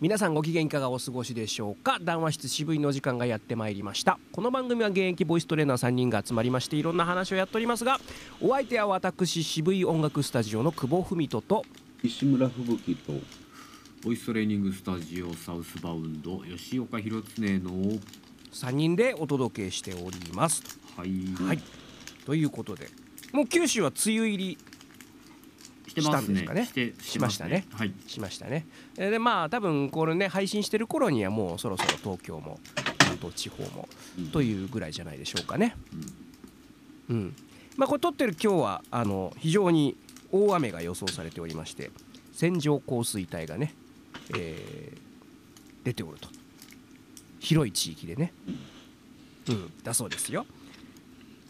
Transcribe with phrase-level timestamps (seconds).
[0.00, 1.98] 皆さんご機嫌いかがお過ごしでしょうか？
[2.00, 4.18] 談話室渋いの時間がやってまいりました。
[4.32, 8.00] この番組は現役ボイストレーナー3人が集まりましていろんな話をやっておりますが
[8.40, 11.66] お相手は私渋い音楽スタジオの久保文人と
[12.02, 13.12] 石村吹雪と
[14.02, 17.70] ボイストレーニングスタジオサウスバウンド吉岡弘恒の
[18.52, 20.80] 3人でお届けしております。
[20.96, 21.10] はい、
[21.46, 21.58] はい。
[22.24, 22.88] ということで
[23.34, 24.58] もう九州は梅雨入り
[25.90, 26.40] してますね。
[26.40, 26.92] したんですかね。
[26.92, 27.66] してしましたね。
[27.72, 27.92] はい。
[28.06, 28.66] しましたね。
[28.96, 32.58] えーでまあ多分これね配信してる頃にはもうそろそろ東京も
[32.98, 34.26] 関東地方もうん。
[34.28, 35.76] というぐらいじゃないでしょうかね。
[37.08, 37.34] うん。
[37.76, 39.96] まあこれ撮ってる今日はあの非常に
[40.32, 41.90] 大雨が予想されておりまして
[42.32, 43.74] 線状降水帯がね、
[44.36, 45.00] えー
[45.82, 46.28] 出ておると。
[47.40, 48.34] 広い地域でね。
[49.48, 49.72] うん。
[49.82, 50.44] だそうですよ。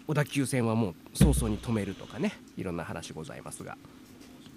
[0.07, 2.39] 小田急線はもう早々に止めるとかね。
[2.57, 3.77] いろんな話ございますが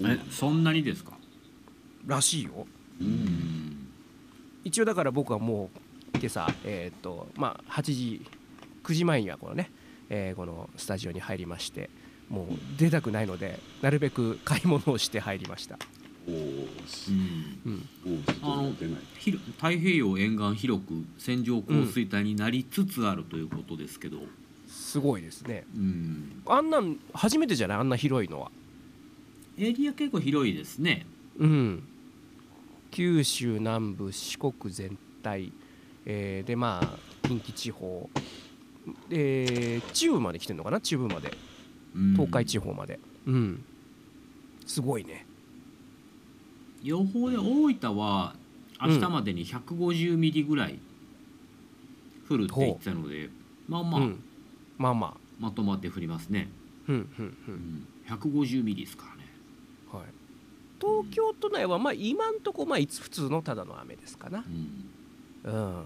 [0.01, 1.13] えそんなにですか？
[2.05, 2.67] らしいよ。
[3.01, 3.87] うん。
[4.63, 5.69] 一応だから僕はも
[6.13, 8.25] う今朝えーっとまあ8時
[8.83, 9.71] 9時前にはこのね、
[10.09, 11.89] えーこのスタジオに入りまして
[12.29, 15.77] もう出たくないのでなるべく買い物をして入りました、
[16.27, 17.59] おおうん。
[17.65, 17.87] うん、
[18.41, 19.01] おお出ない。
[19.19, 24.17] ひろ太平洋沿岸広く線状降水帯になりつつあるということですけど、
[24.67, 25.65] すごいですね。
[25.75, 27.77] うん、あんなん初めてじゃない？
[27.79, 28.51] あんな広いのは
[29.57, 31.05] エリア結構広いですね。
[31.37, 31.83] うん。
[32.91, 35.51] 九州南部四国全体、
[36.05, 38.09] えーでまあ近畿地方。
[39.09, 40.81] えー中部まで来てるのかな？
[40.81, 41.33] 中部まで。
[41.95, 42.13] うん。
[42.13, 42.99] 東海地方まで。
[43.25, 43.63] うん。
[44.65, 45.25] すごいね。
[46.83, 48.35] 予報で大分は
[48.81, 50.79] 明日までに150ミリぐらい
[52.29, 53.29] 降るって言ってたので、
[53.67, 54.23] まあまあ、うん、
[54.77, 56.49] まあままとまって降りますね、
[56.89, 57.55] あうんうんううん。
[57.55, 59.12] ん、150ミリですから。
[59.12, 59.12] ね
[59.93, 60.05] はい。
[60.79, 64.43] 東京都内はまあ今んとこまあいつ普通のただの雨ですかな。
[65.45, 65.53] うん。
[65.53, 65.85] うん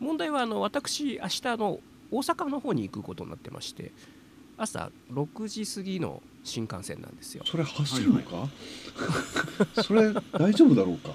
[0.00, 3.90] 問題はあの私明日あの大阪の方に行くことになってまして
[4.56, 7.44] 朝6時過ぎの新幹線なんですよ。
[7.46, 8.48] それ走るのか、
[9.82, 11.10] それ大丈夫だろうか、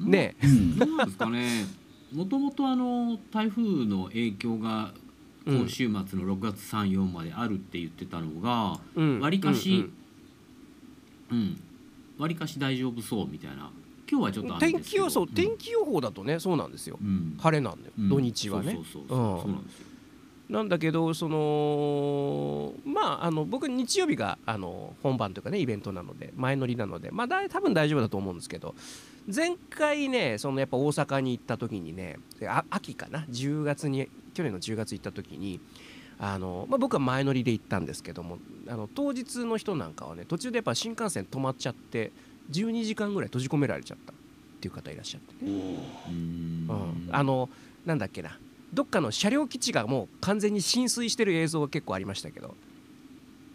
[0.00, 0.78] ねうん。
[0.78, 1.66] どうなんですかね。
[2.12, 5.07] もともとあの台風の影響がうん
[5.56, 6.04] 今週末の
[6.36, 9.20] 6月34まであるって言ってたのがうん。
[9.20, 9.88] わりかし
[11.30, 11.60] うんうん。
[12.18, 13.70] わりかし大丈夫そうみたいな。
[14.10, 15.28] 今日はちょっうんと天気予想、うん。
[15.28, 16.98] 天気予報だとねそうなんですよ。
[17.00, 17.36] うん。
[17.40, 18.08] 晴れなんだよ、うん。
[18.08, 18.72] 土日はね。
[18.74, 19.50] そうそうそうそう。
[19.52, 19.88] なんですよ。
[20.48, 28.74] なんだけどそのまああの僕日曜日があの本番というかねイベントなので前乗りなのでまあだい多分大丈夫だと思うんですけど
[29.34, 34.08] 前回ねそのやっぱ大阪に行った時にねあ秋かな？10月に
[34.38, 35.58] 去年の10月行った時に
[36.20, 38.38] あの、まあ、僕は前乗りで行ったんですけども
[38.68, 42.12] あの当日の人なんかはね途中でやっぱ新幹線止まっちゃって
[42.52, 44.16] 12時間ぐらい閉じ込められちゃったっ
[44.60, 45.44] ていう方いらっしゃって。
[45.44, 45.50] ね。
[45.50, 46.68] うーん。
[46.68, 47.50] うん、あの
[47.84, 48.38] なんだっけな
[48.72, 52.54] どっかの車両基地がもう完全に浸水してる映像が結構ありましたけど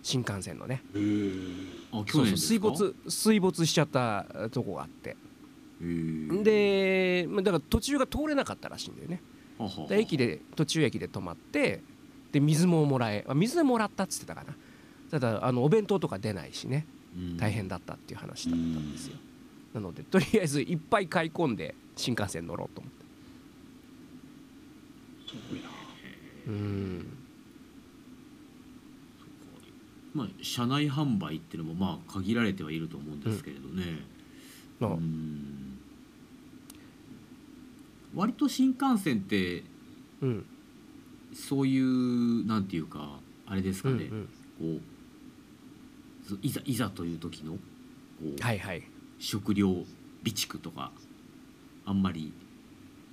[0.02, 0.84] 新幹線のね。
[0.92, 5.16] そうそう水没水没しちゃったとこがあって。
[6.44, 9.22] でまあだから途中が通れなかったらしいんだよね
[9.90, 11.82] で駅で途中駅で止まって
[12.32, 14.56] で水ももらえあ水もらったっつってたかな。
[15.12, 16.86] ただあのお弁当とか出ないしね。
[17.16, 17.38] うん。
[17.38, 19.18] 大変だったっていう話だったんですよ。
[19.74, 23.06] なのでとりあえずいっぱい買い込んで新幹線乗ろうと思って。
[25.30, 25.70] すごいな。
[26.48, 27.06] うん。
[30.14, 34.00] まあ車内販売っていうのもまあ限られてはいると思うんですけれどね、
[34.80, 35.73] まあうん
[38.16, 39.64] 割と新幹線って
[40.22, 40.46] うん。
[41.34, 44.30] そういうなんていうかあれですかね、うん
[44.62, 44.78] うん。
[44.78, 44.82] こ
[46.26, 47.60] うそいざいざという時のこ
[48.40, 48.84] う、はいはい。
[49.20, 49.86] 食料備
[50.26, 50.92] 蓄とか
[51.86, 52.32] あんまり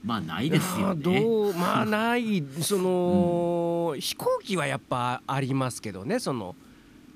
[0.04, 1.00] まあないですよあね。
[1.02, 2.42] ーどうまあない。
[2.60, 6.56] その、飛行機はやっぱありますけどねその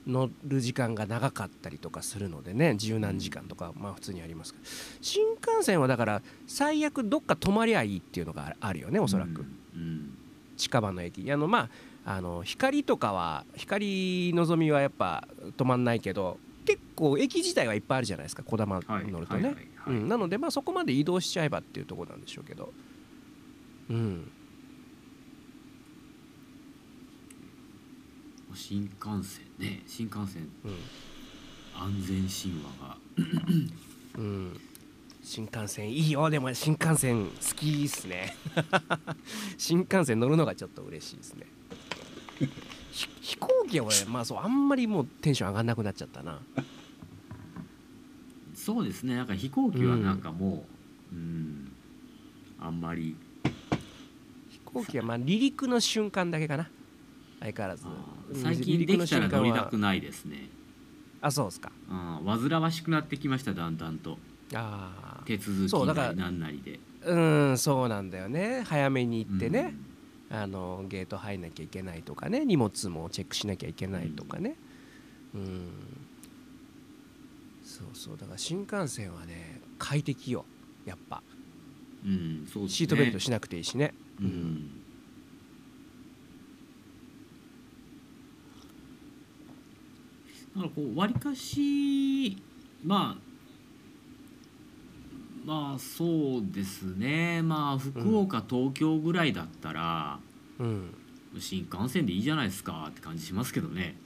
[0.07, 4.65] 乗る時間が長かったりとかするのでね十何時間とかまあ普通にありますけど。
[5.01, 10.17] 新幹線はだから最悪どっか泊まりゃいいっていうのがああるよねおそらく、うん。
[10.57, 11.31] 近場の駅。
[11.33, 11.69] あのま
[12.05, 19.55] ああの光とかは光のぞみはやっぱ止まんないけど結構駅自体はいっぱいあるじゃないですかこだまはい乗るとね、
[19.87, 22.73] なのでまあそこまで移動しちゃえばっていうところなんでしょうけど。
[23.91, 24.31] うん
[28.55, 30.75] 新幹線ね新幹線うん
[31.77, 32.97] 安全神話が。
[34.17, 34.61] うん、
[35.23, 36.31] 新幹線いいよ。
[36.31, 38.37] でも新幹線好きっすね。
[39.59, 41.47] 新幹線乗るのがちょっと嬉しいですね。
[42.93, 46.41] ひ飛行機は俺まあそうあんまりもうテンション上がんなくなっちゃったな。
[48.55, 49.17] そうですね。
[49.17, 50.65] なんか飛行機はなんかも
[51.13, 51.73] ううん。
[52.61, 53.17] あんまり。
[54.49, 56.71] 飛行機はまあ離陸の瞬間だけかな。
[57.41, 57.85] 相変わらず
[58.33, 60.49] 最近できたら乗りたくないですね。
[61.21, 61.73] あそうですか。
[61.91, 64.19] あー煩わしくなってきましただんだんと。
[64.55, 66.79] あ手続きなりなんなりで。
[67.07, 67.19] あう
[67.53, 68.63] んそうなんだよね。
[68.67, 69.75] 早めに行ってね、
[70.31, 72.45] あのゲート入んなきゃいけないとかね。
[72.45, 74.57] 荷物もチェックしなきゃいけないとかね。
[75.35, 75.69] うん。
[77.63, 78.17] そうそう。
[78.19, 80.45] だから新幹線はね快適よ。
[80.85, 81.23] やっぱ。
[82.05, 82.69] うん、うんそうね。
[82.69, 83.95] シートベルトしなくていいしね。
[84.21, 84.84] うん
[90.57, 92.37] だからこうわりかし
[92.85, 93.25] まあ
[95.45, 97.43] まあそうですね。
[97.43, 100.19] まあ福岡、東京ぐらいだったら
[100.59, 100.95] うん。
[101.39, 103.97] 新幹線でいいじゃないですかって感じしますけどね。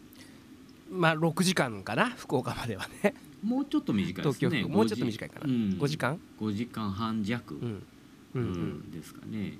[0.90, 3.14] まあ6時間かな福岡まではね。
[3.42, 4.64] もうちょっと短いですね。
[4.64, 7.60] もうちょっと短いかな、うん、5時間？5時間半弱、うん。
[7.60, 7.66] う
[8.34, 8.42] うん。
[8.42, 9.58] うんですかね、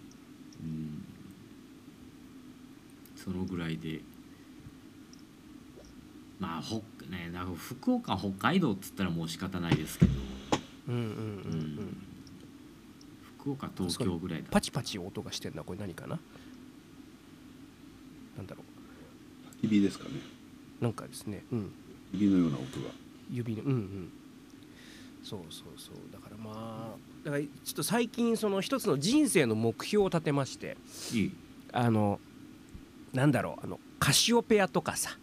[0.62, 1.04] うん、
[3.16, 4.00] そのぐらいで
[6.38, 10.12] まあほねなんか福岡北海道っつったらもう仕方ないですけど、
[10.88, 11.60] うんうんうんううん。
[11.84, 11.96] ん
[13.40, 15.62] 福岡東京ぐらいだパチパチ音がしてんだ。
[15.62, 16.18] これ何かな？
[18.36, 18.62] なんだろ
[19.62, 20.10] 焚き火ですかね。
[20.80, 21.44] うなんかですね。
[21.52, 21.72] うん。
[22.12, 22.90] 火のような音が。
[23.30, 24.12] 指のうんうん。
[25.22, 25.94] そうそうそう。
[26.12, 30.76] だからまあだからちょっと最近その一つの人生の目標を立てまして。
[31.12, 31.32] いい。
[31.72, 32.20] あの
[33.12, 33.64] なんだろう。
[33.64, 35.16] あのカシオペアとかさ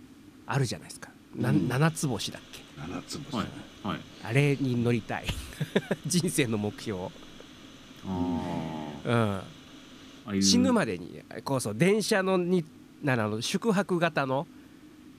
[0.45, 1.09] あるじゃないですか。
[1.35, 1.67] なうん。
[1.67, 2.61] 七つ星だっけ。
[2.77, 3.47] 七つ星、はい
[3.87, 3.99] はい。
[4.23, 5.25] あれに乗りたい。
[6.05, 7.09] 人生の目標、
[8.07, 9.43] あー。
[10.25, 12.65] うん、死ぬまでにこうそう電車のに
[13.03, 14.47] なあの宿泊型の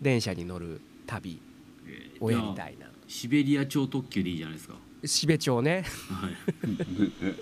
[0.03, 1.41] 電車に乗る旅
[1.87, 2.87] えーをやりたいな。
[3.07, 4.75] シベリア超特急でいいじゃないですか。
[5.05, 5.85] 標町ね。
[6.11, 6.33] はい。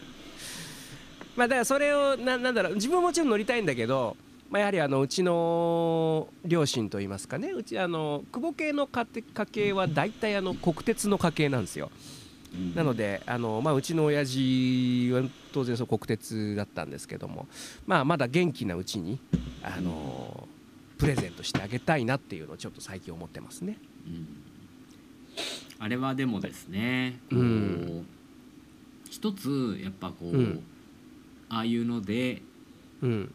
[1.36, 2.74] まあだからそれをななんだろう。
[2.74, 4.16] 自分ももちろん乗りたいんだけど、
[4.50, 11.90] まあ、やはりあのうちの両親といいますかねうちあの久保系の家庭家系は大体あの国鉄の家系なんですよ。
[12.54, 12.74] うん。
[12.74, 17.48] なのであの、まあ、うちの親父は当然そう国鉄だったんですけども、
[17.86, 19.18] まあ、まだ元気なうちに
[19.62, 20.48] あの
[20.98, 23.78] プレゼントしてあげたいなっていうのをちょっと最近思ってますね。
[24.06, 24.26] うん。
[25.80, 28.06] あれはでもですね、うん。
[29.10, 30.64] 一つやっぱこう、うん。
[31.48, 32.42] ああいうので
[33.02, 33.34] うん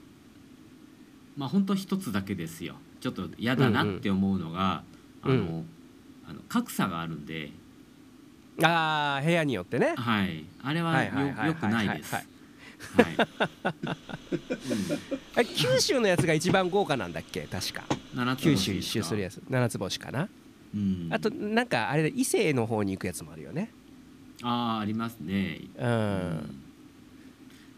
[1.39, 2.75] まあ本当一つだけですよ。
[2.99, 4.83] ちょっと嫌だなって思うのが、
[5.23, 5.37] うんうん。
[5.39, 5.63] あの
[6.31, 7.51] あの格差があるんで、
[8.61, 9.95] ああ部屋によってね。
[9.95, 12.13] はい、あれはよよくないです。
[12.13, 12.23] は
[15.33, 15.45] はい。
[15.55, 17.47] 九州のやつが一番豪華なんだっけ？
[17.49, 17.83] 確か。
[18.35, 19.41] 九州一周するやつ。
[19.49, 20.27] 七つ星かな、
[20.75, 23.71] うん、あとなんかあれで伊勢の方に行くやつもあるよね。
[24.43, 25.61] あーありますね。
[25.77, 26.61] うん。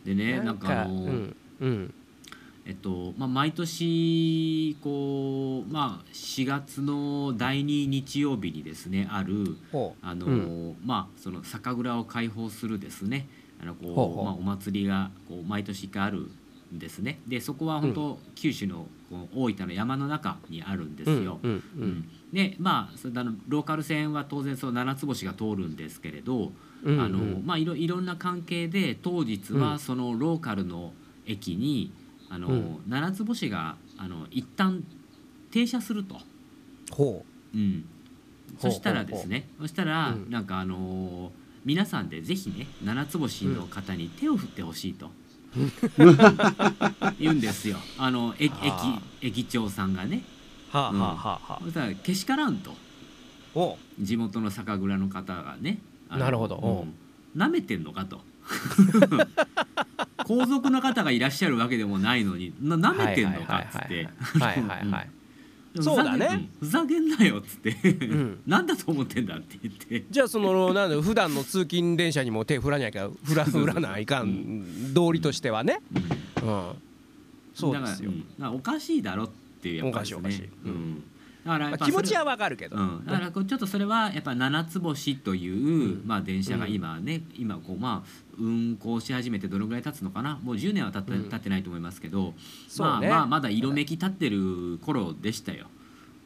[0.03, 1.35] でねなんかあの、うん。
[1.59, 1.93] うん
[2.65, 13.27] えっとまあ、毎年こう、まあ、4月の第2日曜日にですねあるほあの、うまあ、その酒蔵を開放するですね
[13.61, 16.31] あのこうまあ、お祭りがこう毎年一回ある
[16.73, 17.19] んですね。
[17.27, 21.39] でそこは本当、九州のこう大分の山の中にあるんですよ。
[21.43, 21.87] うんううん。
[21.89, 22.09] ん。
[22.33, 26.53] でまあそれであのローカル線は当然その七つ星が通るんですけれど、
[26.83, 27.01] うんうん。
[27.01, 29.61] あのまあ、いろいろんな関係で当日うん。
[29.61, 30.93] はそのローカルの
[31.27, 31.91] 駅に、
[32.31, 32.83] あのうん。
[32.87, 34.83] 七つ星があの一旦
[35.51, 36.17] 停車すると、
[36.91, 37.23] ほ
[37.53, 37.57] う。
[37.57, 37.83] う
[38.59, 40.31] そしたらですねそしたら、うん。
[40.31, 45.11] なんかあのー皆さんでぜひね七つ星の方に手を振ってほしいと、
[47.19, 47.77] 言うんですよ。
[47.99, 48.51] あの駅
[49.21, 50.23] 駅長さんがね。
[50.73, 51.01] うはあはうん。
[51.01, 51.59] あはあはあ。
[51.63, 52.73] そしたらけしからんと。
[53.53, 53.77] お。
[53.99, 56.55] 地元の酒蔵の方がねなるほど。
[56.55, 56.85] おう。
[56.85, 58.21] うん、舐めてんのかと
[60.25, 64.09] 皇族の方がいらっしゃるわけでもないのにな舐めてんのかっつって。
[65.79, 66.49] そうだね。
[66.59, 68.41] ふざけんなよっつって、ん。
[68.45, 70.03] なんだと思ってんだって言って。
[70.09, 75.79] じゃあそのなんだ普段の通勤電車にも手振らなきゃ振ら振らないかん道理としてはね。
[76.43, 76.71] うん。
[77.53, 78.11] そうですよ。
[78.11, 79.29] だから,、うん、おかしいだろっ
[79.61, 79.97] ていうやっぱりね。
[79.97, 80.49] おかしいおかしい。
[80.65, 80.71] うん。
[80.71, 81.03] うん
[81.45, 82.77] だから気持ちはわかるけど。
[82.77, 86.03] うん、だからこうちょっとそれはやっぱ七つ星という、うん。
[86.05, 90.39] まあ、電車が今ね、今こうまあ運行し始めてどのぐらい経つのかな。
[90.43, 91.29] もう10年は経って,、うん。
[91.29, 92.33] 経ってないと思いますけど、
[92.77, 95.67] まあまあまだ色めき立ってる頃でしたよ。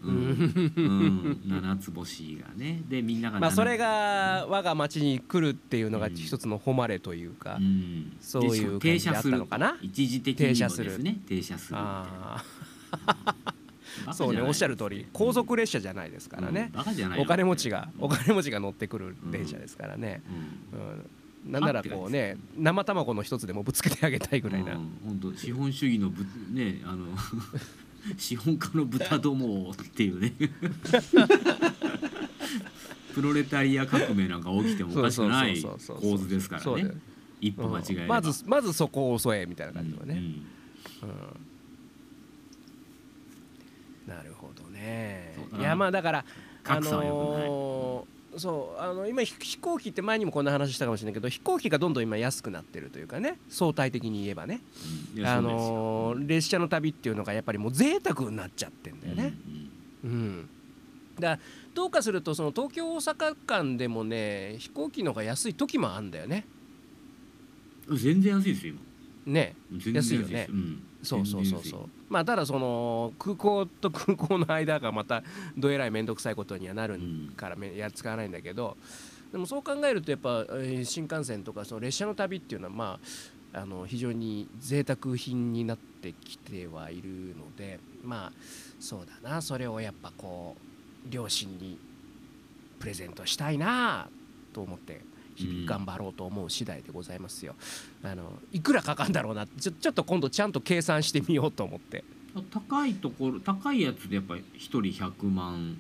[0.04, 0.16] ううん。
[0.16, 2.82] んうん、七つ星がね。
[2.90, 6.16] でみんながまあそれが、が我が町に来るっていうのがうん。
[6.16, 9.38] 一つの誉れというかうん、そういう感じであった車する。
[9.38, 9.78] のかな？
[9.82, 11.04] 一時的にもです停車する。
[11.04, 12.44] ね停車するみたいな。
[13.06, 13.54] あ
[14.14, 16.72] そうねおっしゃる通り高速列車じゃないですからね、
[17.18, 20.22] お金持ちがお金持ちが乗ってくる電車ですからね、
[21.46, 27.08] うん、なんならこうね生卵の一つでもぶつけてあげたいぐらいな、本当資本主義のぶねあの
[28.18, 30.34] 資本家の豚どもっていうね。
[33.16, 36.92] プロレタリア革命なんか起きてもおかしくない構図ですからね。
[37.40, 41.18] 一歩間違えまずまずそこを襲えみたいな感じはね、うん、うん、
[44.08, 45.36] なるほどね。
[45.60, 46.26] いやまあだから
[46.68, 54.62] あのー、そうあの今飛行機って前にもこんな話したかもしれないけど飛行機がどんどん今安くなってるというかね相対的に言えばね、
[55.16, 59.34] うん、あのー、列車の旅っていうのがやっぱりもう贅沢になっちゃってんだよね。
[60.04, 60.50] うん、うん
[61.20, 61.40] だ
[61.74, 66.46] どうかするとその東京大阪間でもね飛行機の方が安い時もあるんだよね。
[67.90, 69.34] 全然安いですよ今。
[69.34, 69.56] ね。
[69.94, 71.90] 安いよね、うん、そうそうそうそう。
[72.10, 75.24] まあただその空港と空港の間がまた
[75.58, 77.00] どえらい面倒くさいことにはなる
[77.36, 78.78] からや使わないんだけど
[79.32, 80.46] でもそう考えるとやっぱ
[80.84, 83.00] 新幹線とかその列車の旅っていうのはま
[83.54, 88.32] ああの非常に贅沢品になってきてはいるのでまあ
[88.80, 89.42] そうだな。
[89.42, 91.80] それをやっぱこう両親に
[92.80, 94.08] プレゼントしたいな
[94.54, 95.02] と思って
[95.36, 97.56] 日々頑張ろうと思う次第でございますよ。
[98.04, 99.46] あのいくらかかるんだろうな。
[99.46, 102.04] ちょちょっと今度ちゃんと計算してみようと思って。
[102.52, 105.78] 高いところ高いやつでやっぱり1人100万。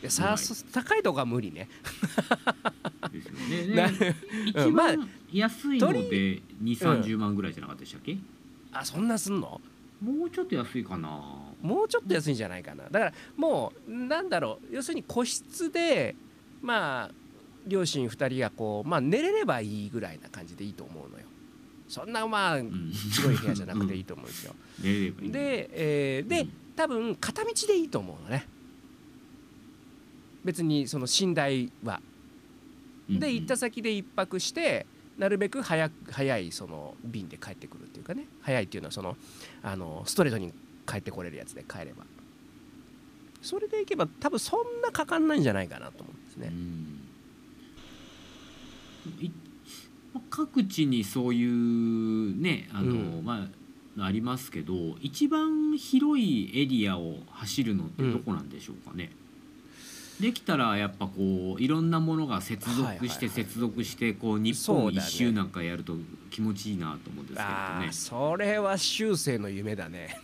[0.00, 0.36] いやさ
[0.72, 1.68] 高いとこは無理ね。
[3.12, 3.90] ですよね。
[3.90, 8.22] ね 一番安いので2 3 0万ぐらいじゃなかったでしたっけ、うん、
[8.72, 9.60] あそんなすんの？
[10.00, 11.08] もうちょっと安いかな。
[11.60, 12.84] もうちょっと安いんじゃないかな。
[12.84, 14.74] だからもうなんだろう。
[14.74, 16.14] 要するに個室で
[16.62, 17.10] まあ
[17.68, 21.24] 両親2人がこうまあ寝れればいいぐらいな感じでいいと思うのよ。
[21.88, 24.54] そんなまあ広い部屋じゃなくていいと思うんですよ。
[25.30, 26.46] で、えー、で
[26.76, 28.46] 多分片道でいいと思うのね。
[30.44, 32.00] 別にその寝台は。
[33.08, 38.26] で行った先で1泊してなるべく早早いその便で帰ってくるっていうかね。
[38.42, 39.16] 早いっていうのはその
[39.62, 40.52] あのストレートに
[40.86, 42.04] 帰ってこれるやつで帰れば。
[43.40, 46.52] それでいけば多分そんなかかんないんじゃないかなと思うんですね。
[50.30, 53.48] 各地にそういうねあの、うん、ま
[53.98, 59.10] あありますけど一番広いエリアを走るのってどこなんでしょうかね、
[60.20, 65.94] できたらやっぱこういろんなものが接続して接続してこう日本一周なんかやると
[66.30, 67.92] 気持ちいいなと思うんですけどね。
[67.92, 70.20] それは終生の夢だね。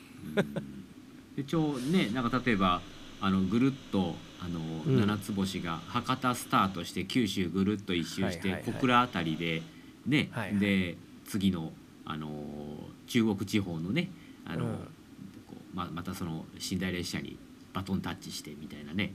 [1.36, 2.80] でちょねなんか例えば
[3.20, 9.62] あのぐるっとあの、うん、七つ星が博多スタートして九州ぐるっと一周して、小倉辺りで
[10.06, 11.72] ね、はいはい、で次の
[12.04, 12.28] あの
[13.06, 14.10] 中国地方のね
[14.44, 14.72] あの、うん、
[15.46, 17.38] こうままたその寝台列車に
[17.72, 19.12] バトンタッチしてみたいなね。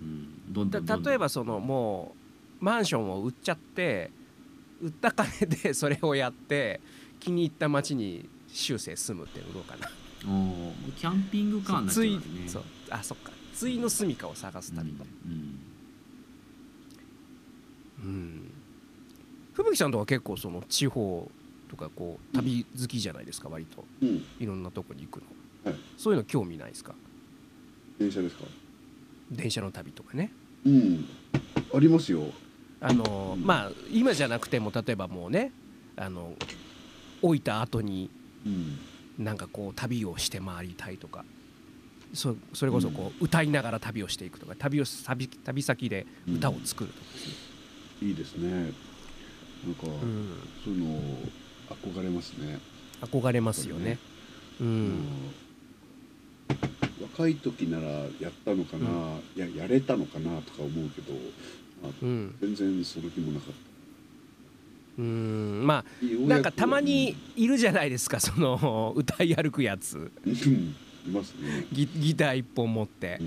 [0.00, 2.14] うん、どんどん例えばそのも
[2.60, 4.10] うマンションを売っちゃって
[4.80, 6.80] 売った金で それをやって
[7.18, 9.90] 気に入った町に終生住むっていうのどうかな。
[10.26, 12.04] おキャンピングカーになっちゃう
[12.42, 12.48] ね。
[12.48, 12.62] そう。
[12.90, 15.04] あそっかついの住みかを探す旅と。
[15.26, 15.58] うん、
[18.02, 18.50] うん、
[19.52, 21.30] 吹雪さんとか結構その地方
[21.68, 25.22] とかこう旅好きじゃないですか割と、うん、いろんなとこに行く
[25.64, 26.94] の、はい、そういうの興味ないですか？
[27.98, 28.44] 電車ですか？
[29.30, 30.32] 電車の旅とかね。
[30.64, 31.04] うん。
[31.74, 32.22] ありますよ。
[32.80, 35.52] あの、うん、まあ今じゃなくても例えばもうね
[35.96, 36.32] あの
[37.20, 38.08] 置いた後に、
[38.46, 38.78] うん、
[39.22, 41.26] なんかこう旅をして回りたいとか
[42.12, 47.06] そそれこそこう、歌いながら旅をしていくとか旅を旅旅先で歌を作るとか
[48.02, 48.50] うん、いいですね。
[48.50, 50.28] なんか、うん、
[50.64, 51.00] そういうの
[51.68, 52.58] 憧れますね。
[53.02, 53.98] 憧れますよね、ね、
[54.60, 55.06] うん。
[57.00, 61.12] 若い時ならやったのかな、うん、ややれたのかなとか思うけど、
[61.82, 63.70] まあ、うん、全然その気もなかった。
[64.98, 65.66] うん。
[65.66, 70.10] まあなんかたまにいるじゃないですかその歌い歩くやつ
[71.06, 71.66] いますね。
[71.72, 73.24] ギギター一本持って、あれ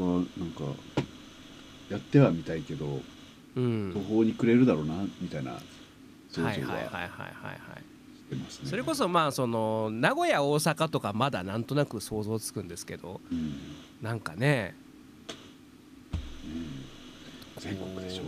[0.00, 0.64] はなんか
[1.90, 3.02] やってはみたいけど、
[3.56, 5.58] うん、途方にくれるだろうなみたいな
[6.30, 6.98] 想像ははいはいはいはいは
[7.76, 7.82] い
[8.64, 13.54] それこそまあその名古屋大阪とかまだなんとなく想像つくんですけど、うん、
[14.02, 14.74] なんかね、
[16.44, 16.84] うん、
[17.62, 18.22] 全国でしょ？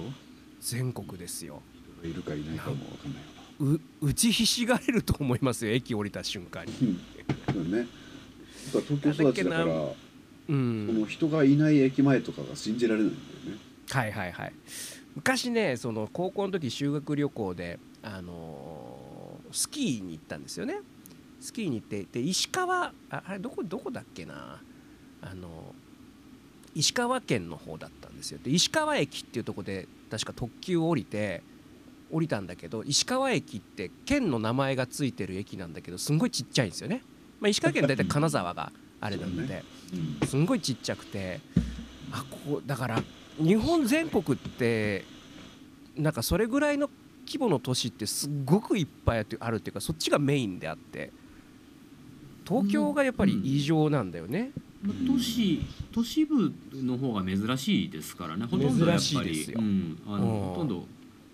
[0.60, 1.62] 全国ですよ。
[2.04, 3.22] いるかいないかも分かんない
[4.00, 6.98] 打ちひしがれると思いますよ駅降りた瞬間に、
[7.54, 7.86] うん、ね。
[8.72, 9.64] 東京育ちだから
[10.48, 13.60] うん、その人がいない駅前とかが信じられないんだよね。
[13.90, 14.52] はいはいはい。
[15.16, 19.06] 昔ねその高校の時修学旅行であのー
[19.52, 20.78] スキーに行ったんですよね。
[21.40, 24.60] スキーに行ってで石川ああれどこどこだっけな。
[25.22, 25.74] あの
[26.74, 28.38] 石川県の方だったんですよ。
[28.42, 31.42] で石川駅っていうとこで確か特急を降りて
[32.10, 37.02] 降りたんだけど石川駅って県の名前が付いてる駅なんだけどすんごいちっちゃいんですよね、
[37.40, 39.62] まあ、石川県大体金沢があれなので、
[40.26, 41.40] すんごいちっちゃくて
[42.10, 43.02] あここだから
[43.38, 45.04] 日本全国って
[45.96, 46.88] なんかそれぐらいの
[47.26, 51.10] 規模の都市ってすっごくいっぱいあるっていうかそっちがメインであって
[52.46, 54.52] 東京がやっぱり異常なんだよね。
[55.06, 58.44] 都市都市部の方が珍しいですからね。
[58.44, 60.86] ほとんどやっぱり、うん、あのほとんど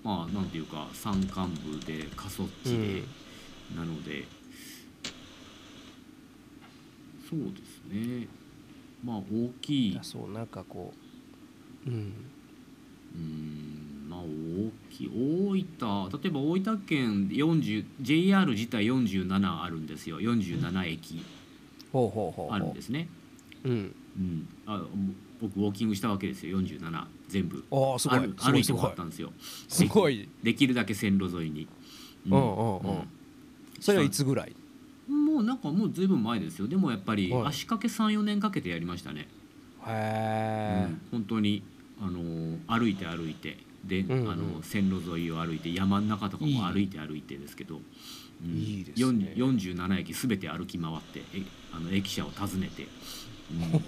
[0.05, 3.03] まあなんていうか山間部で過疎地で、
[3.71, 4.25] うん、なので
[7.29, 8.29] そうですね。
[9.05, 10.93] まあ大きいそうなんかこ
[11.87, 12.15] ううん。
[13.15, 20.21] うんまあ大きい大分例えば大分県 40JR 自体47あるんですよ。
[20.21, 21.25] 47駅
[22.51, 23.09] あるんですね。
[23.65, 24.83] うん、うん、あ
[25.43, 26.59] 僕ウォーキングしたわけですよ。
[26.63, 27.65] 47全部。
[27.71, 28.21] あすごい。
[28.21, 29.33] 歩いてもらったんですよ。
[29.69, 30.29] すごい。
[30.43, 31.69] できるだけ線路沿いに、
[32.27, 32.33] うん。
[32.33, 33.09] うんうん、
[33.81, 34.55] それはいつぐらい？
[35.09, 36.69] もうなんかもうずいぶん前ですよ。
[36.69, 39.29] でもやっぱり足掛け34年かけてやりましたね。
[39.87, 41.63] へえ、うん、本当に
[42.01, 43.59] あの歩いて歩いて。
[43.85, 47.81] で、うんうん、あの線路沿いを歩いて山の中とかも歩いて歩いてですけど。
[48.45, 52.89] いいですね、47駅すべて歩き回ってえあの駅舎を訪ねて、
[53.53, 53.81] うん、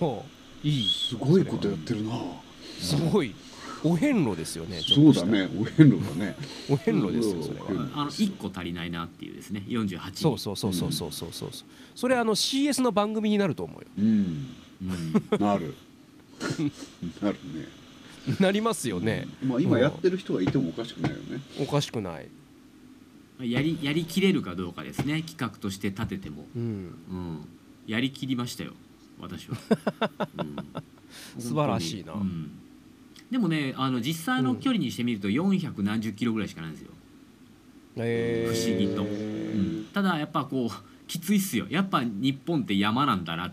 [0.65, 2.15] いいすごいことやってるな。
[2.81, 3.35] すごい。
[3.87, 5.47] お遍路ですよねそうだね。
[5.61, 6.35] お遍路だね。
[6.71, 7.87] お遍路ですよそれは。
[7.95, 9.63] あの一個足りないなっていうですね。
[9.69, 11.51] 48そうそうそうそうそうそうそう。
[11.95, 13.87] それあの CS の番組になると思うよ。
[13.99, 14.47] うん、
[14.83, 15.75] うん、なる。
[17.21, 17.85] なるね。
[18.41, 21.43] なりますよね、まあ今やってる人がいてもおかしくないよね。
[21.61, 22.29] おかしくない。
[23.41, 25.23] やりやりきれるかどうかですね。
[25.23, 27.49] 企画として立てても、うん、うん、
[27.87, 28.73] やりきりましたよ
[29.21, 29.57] 私は、
[31.37, 32.51] うん、素晴らしいな、うん、
[33.31, 36.91] でもねあの実際の距離にしてみると400何十キロぐらいしかないんですよ、
[37.97, 41.67] えー、不思議と、うん、ただやっぱこうきついっすよ。
[41.69, 43.53] やっぱ日本って山なんだな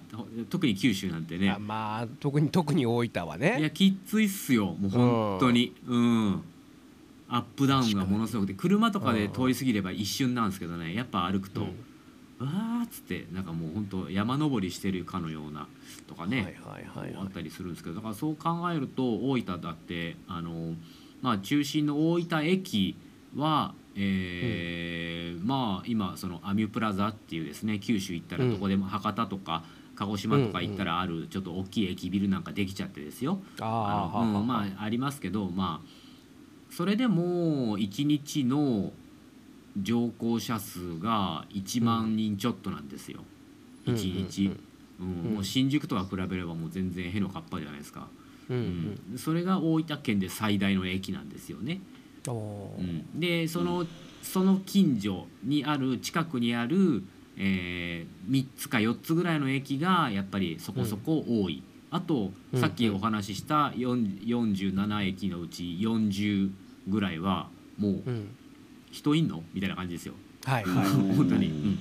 [0.49, 1.55] 特に九州なんてね。
[1.59, 3.59] まあ特に特に大分はね。
[3.59, 4.67] いやきついっすよ。
[4.79, 5.75] もう本当に。
[5.85, 6.41] うん。
[7.27, 8.53] アップダウンがものすごくて。
[8.53, 10.93] 車とかで通り過ぎれば一瞬なんですけどね。
[10.93, 11.75] やっぱ歩くと、うん、
[12.45, 15.67] わーっつってなんかもう本当山登りしてるかのような
[16.07, 20.75] とかねあったりするんですけどだからそう考えると大分だってあの、
[21.21, 22.95] まあ、中心の大分駅
[23.35, 29.63] はえー、うん、まあ今そのアミュプラザっていうですね九州行ったらどこでも博多とか
[29.95, 33.41] 鹿児島とか行ったらあるちょっと大きい駅ビルなんかできちゃってですよ。
[33.59, 38.93] あうん、まあありますけどまあそれでも1日の
[39.77, 43.21] 乗降者数が1万人ちょっとなんですよ、
[43.85, 44.51] うん、1日、
[44.99, 48.07] うん、うん、もう新宿とか比べればもう全然へのかっぱじゃないですか、
[48.49, 51.81] うん、うん、それが大分県で最大の駅なんですよね。
[52.27, 52.31] う
[52.81, 53.87] ん、でその
[54.21, 57.03] その近所にある近くにある、
[57.35, 61.63] えー、3つか4つぐらいの駅がやっぱりそこそこ多い。
[61.89, 66.49] あとさっきお話しした47駅のうち40
[66.87, 68.03] ぐらいはもう
[68.91, 69.43] 人いんの？
[69.53, 70.13] みたいな感じですよ。
[70.45, 70.63] はい。
[70.63, 71.77] はい、本当に、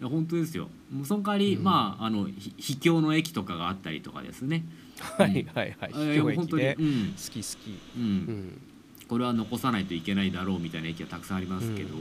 [0.00, 0.68] うん、本当ですよ。
[1.04, 4.64] その代わり、うん、まああの秘境の駅とかがあったりとかですね。
[5.00, 5.92] はいはいはい。
[5.92, 7.98] 秘境駅ね、うん、好き好き。
[7.98, 8.60] うん。
[9.08, 11.94] これは残さないといけないだろうみたいな駅はたくさんありますけど。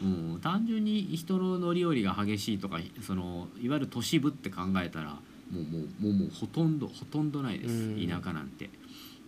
[0.00, 5.18] うん、単純に人の乗り降りが激しいとかそのいわゆる都市部って考えたら
[5.50, 8.70] もうもうもうもうほとんどほとんどないです、うん、田舎なんて。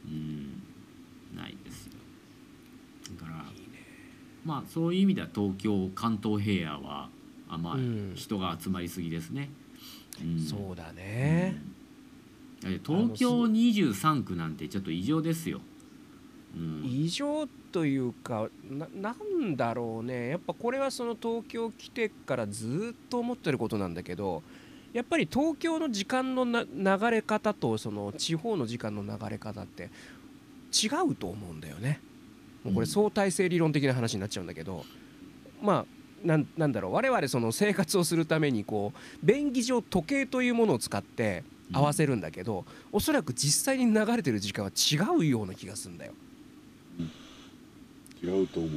[0.06, 0.62] うん。
[1.36, 1.92] ないですよ。
[3.20, 3.44] だから
[4.44, 7.08] まあそういう意味では東京関東平野は
[7.52, 7.76] あまあ、
[8.14, 9.50] 人が集まりすぎですね、
[10.22, 11.60] うん、そうだね、
[12.62, 15.60] 東京23区なんてちょっと異常ですよ、
[16.54, 20.28] うん、異常というかななんだろうね。
[20.28, 24.42] やっぱこれはその東京来てからずっと思ってることなんだけど
[24.92, 29.90] やっぱり東京の時間の流れ方とその地方の時間の流れ方って
[30.72, 32.00] 違うと思うんだよね。
[32.64, 34.84] もうこれ相対性理論的な話になっちゃうんだけど、
[35.62, 36.92] まあなんなんだろう。
[36.92, 46.12] 我々その生活をするためにこう便宜上時計というものを使って合わせるんだけど、うん、おそらく実際に流れてる時間は違うような気がするんだよ。
[48.22, 48.70] 違うと思う。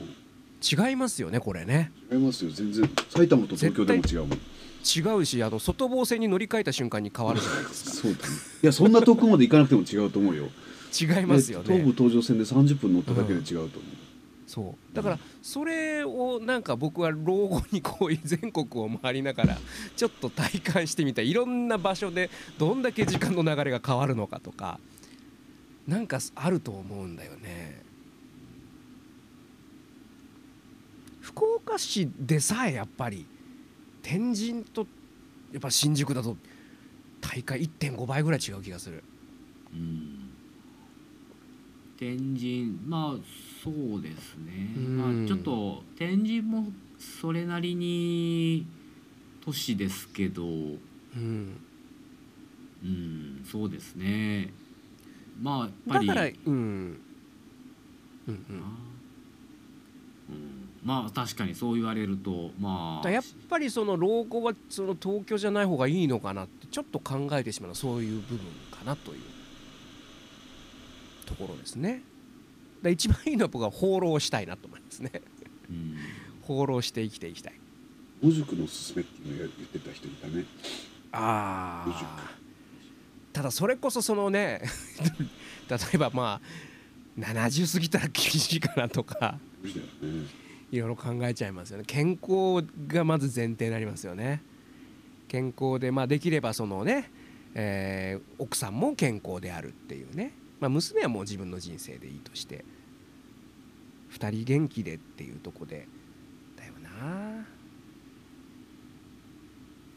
[0.64, 1.92] 違いますよねこれね。
[2.10, 2.52] 違いますよ。
[2.52, 2.90] 全然。
[3.10, 4.40] 埼玉と東京でも違うもん。
[4.86, 7.92] 違うしあの外房線に乗り換えた瞬間に変わるじゃないですか。
[8.08, 8.34] そうだね。
[8.64, 10.50] いやそんな遠くまで行かなくても違うと思うよ
[10.94, 11.66] 違いますよね。
[11.66, 13.78] 東武東上線で30分乗っただけで違うと思う、うん、
[14.46, 14.96] そう。
[14.96, 19.58] だからそれをなんか僕は老後にこういう全国を回りながら
[19.96, 21.34] ちょっと体感してみたい。
[21.34, 24.80] ろんな場所でどんだけ時間の流れが変わるのかとか
[25.88, 27.82] なんかあると思うんだよね。
[31.22, 33.26] 福岡市でさえやっぱり
[34.04, 34.86] 天神と
[35.52, 36.38] やっぱ新宿だと
[37.22, 39.04] 大会1.5倍ぐらい違う気がする。
[39.74, 40.23] うん
[41.98, 42.78] 天神。
[42.86, 46.68] まあそうですね、まあ、ちょっと天神も
[47.00, 48.66] それなりに
[49.44, 50.44] 都市ですけど。
[50.44, 50.46] う
[51.20, 51.58] ん、
[52.84, 54.52] うん、そうですね。
[55.42, 56.08] まあやっぱり。
[56.08, 56.54] だからうん。
[56.54, 57.00] うん
[58.28, 58.40] うん。
[60.84, 63.10] まあ確かにそう言われるとまあ。
[63.10, 68.40] やっぱりその老後はその東京じゃない方がいいのかなってちょっと考えてしまうそういう部分
[68.72, 69.22] かなという
[71.26, 72.02] ところですね。
[72.82, 75.12] だ一番いいのは僕は放浪したいなと思いますね。
[75.70, 75.98] うん、
[76.42, 77.54] 放浪して生きていきたい。
[78.22, 80.46] 野宿のすすめっていうのを言ってた人いたね。
[81.12, 82.44] ああ。
[83.32, 84.62] ただそれこそそのね
[85.68, 86.40] 例えばま
[87.18, 89.40] あ70過ぎたら厳しいかなとか。
[90.74, 94.42] いろいろ考えちゃいますよね健康がまず前提になりますよね
[95.28, 97.12] 健康でまあできればそのね、
[97.54, 100.34] えー、奥さんも健康であるっていうね
[100.64, 102.64] まあ、娘はもう自分の人生でいいとして
[104.14, 105.90] 2人元気でっていうとこで
[106.56, 107.46] だよな。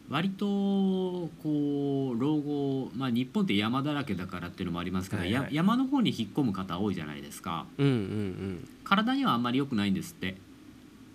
[0.08, 10.36] 割とこう老後、まあ、日本って山だらけだからっていうのもありますけど、はいはい、山の方に引っ込む方多いじゃないですか、うんうんうん、体にはあんまり良くないんですって。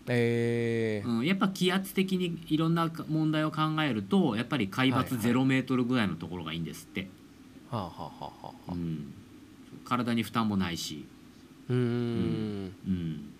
[0.07, 1.09] えー。
[1.09, 7.09] うん、やっぱ気圧的にいろんな問題を考えるとやっぱり海抜0メートルぐらいのところがいいんですって。
[7.69, 8.11] はあはあは
[8.43, 9.13] あはあ、うん
[9.91, 11.05] 体に負担もないし。
[11.69, 12.73] うん。
[12.87, 13.33] うん。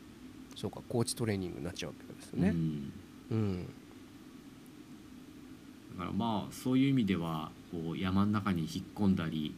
[0.56, 2.54] そうかコーチトレーニングになっちゃうわけですよね。
[3.32, 3.66] うん、
[5.98, 9.56] だからまあそういう意味ではこう山の中に引っ込んだり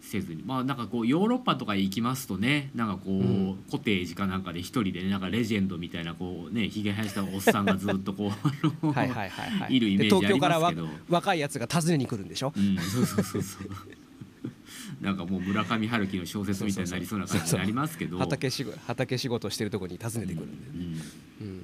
[0.00, 8.32] せずに、うん、まあなんかこうヨーロッパとか行きますとねなんかこう、うん、コテージかなんかで一人で、ね、なんかレジェンドみたいなこうねひげ生やしたおっさんがずっとこう
[9.72, 10.38] いるイメージありますけど。
[10.38, 10.60] 東京から
[11.08, 13.70] 若いやつが訪ねに来るんでしょ、うん、そうそうそうそう
[15.06, 18.18] なんかもう村上春樹の小説みたいになりそうな感じになりますけど。
[18.18, 20.68] 畑仕畑仕事してるところに訪ねてくるんで、
[21.40, 21.62] うん。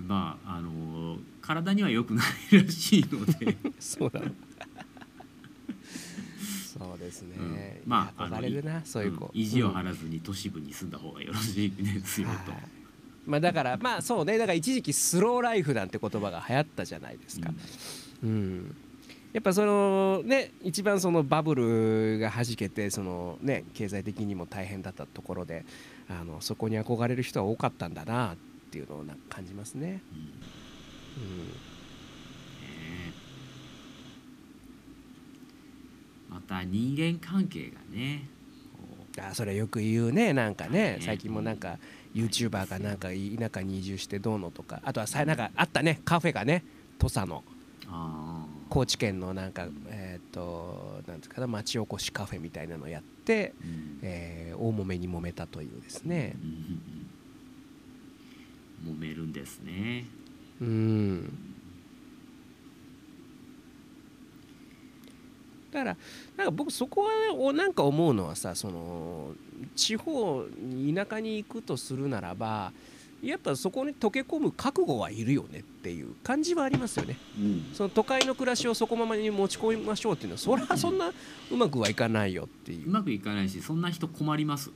[0.02, 3.56] ん、まああの体には良くないらしいので。
[3.78, 4.22] そうだ。
[6.76, 12.52] そうですね、うん、まあ憧れるなそういう子、意地を張らずに都市部に住んだ方がよろしいですよと。
[13.24, 14.36] まあ、だからまあそうね。
[14.36, 17.50] だから一時期スローライフなんて言葉が流行ったじゃないですか。
[18.24, 18.76] うん、うん
[19.36, 25.66] やっぱそのね一番そのバブルがはじけてそのね経済的にも大変だったところで
[26.08, 28.36] あのそこに憧れる人は多かったんだなっ
[28.70, 30.00] ていうのをな感じますね。
[31.18, 31.48] うん、うん
[36.30, 38.26] また人間関係がね
[39.20, 41.78] あそれよく言うねなんかね最近もなんか
[42.14, 46.64] YouTuber がなんか田舎に移住してどうのとかあとはさなんかあったねカフェがね
[46.98, 47.44] 土佐の
[48.68, 56.36] 高知県のなんかえっ、ー、となんですかね町おこしカフェみたいなのをやって、うん、えー、大揉めに揉めたというですね、
[58.84, 60.06] うん、揉めるんですね。
[60.60, 61.56] うん。
[65.72, 65.96] だから
[66.36, 69.32] なんか僕そこはなんか思うのはさその
[69.74, 70.44] 地方
[70.94, 72.72] 田舎に行くとするならば
[73.22, 81.12] やっぱそこに溶け込む覚悟はいるよねっていう感じはありますよね、うん、その都会の暮らしをそこままに持ち込みましょうっていうのはそれはそんな
[81.50, 84.70] うまくはいかないよっていう、うまくいかないしそんな人困ります。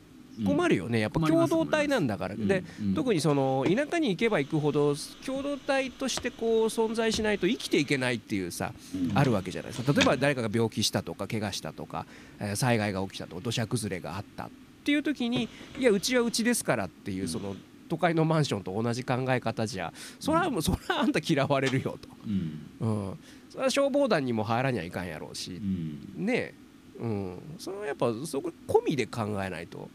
[0.44, 1.00] 困るよね。
[1.00, 4.94] やっぱ共同体なんだから、で、特にその田舎に行けば行くほど
[5.26, 8.72] 共同体としてこう存在しないと生きていけないっていうさ、
[9.14, 9.92] あるわけじゃないですか。
[9.92, 12.06] 例えば誰かが病気したとか怪我したとか、
[12.40, 14.50] え災害が起きたとか土砂崩れがあったっ
[14.84, 15.48] ていう時に
[15.78, 17.54] いやうちはうちですからっていうその
[17.90, 19.92] 都会のマンションと同じ考え方じゃ。
[20.18, 23.18] それはもうそれはあんた嫌われるよと、うん、うん、
[23.50, 26.54] それは消防団にも入らにはいかんやろうし、うん、ね。
[26.98, 29.88] うん、それはやっぱそこ込みで考えないと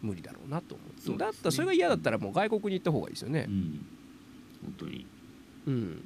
[0.00, 3.86] 無理だろうなと思う、ね、だったらそれが嫌だったらもう外国に行った方がいいですよね、うん、
[4.62, 5.06] 本当に。
[5.66, 6.04] うん。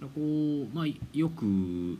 [0.00, 1.98] こうまあよく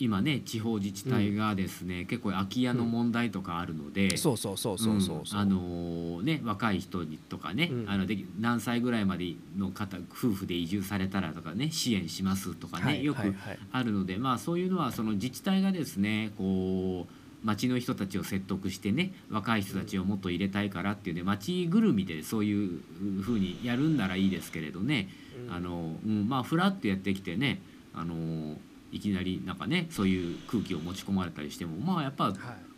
[0.00, 13.34] 今ね地方自治体がですね、うん、結構空き家の問題とかあるので、そうそうそうそうそう、あのね若い人にとかね、あので何歳ぐらいまでの方夫婦で移住されたらとかね支援しますとかね、よく
[13.72, 22.80] あるので、まあそういうのはその自治体がですねこう町の人たちを説得してね若い人たちをもっと入れたいからっていうね町ぐるみでそういう
[23.22, 25.08] ふうにやるんならいいですけれどね、
[25.50, 27.60] あのうん、まあふらっとやってきてね
[27.94, 28.56] あの
[28.92, 32.32] いきなりなんかねそういう空気を持ち込まれたりしてもまあやっぱ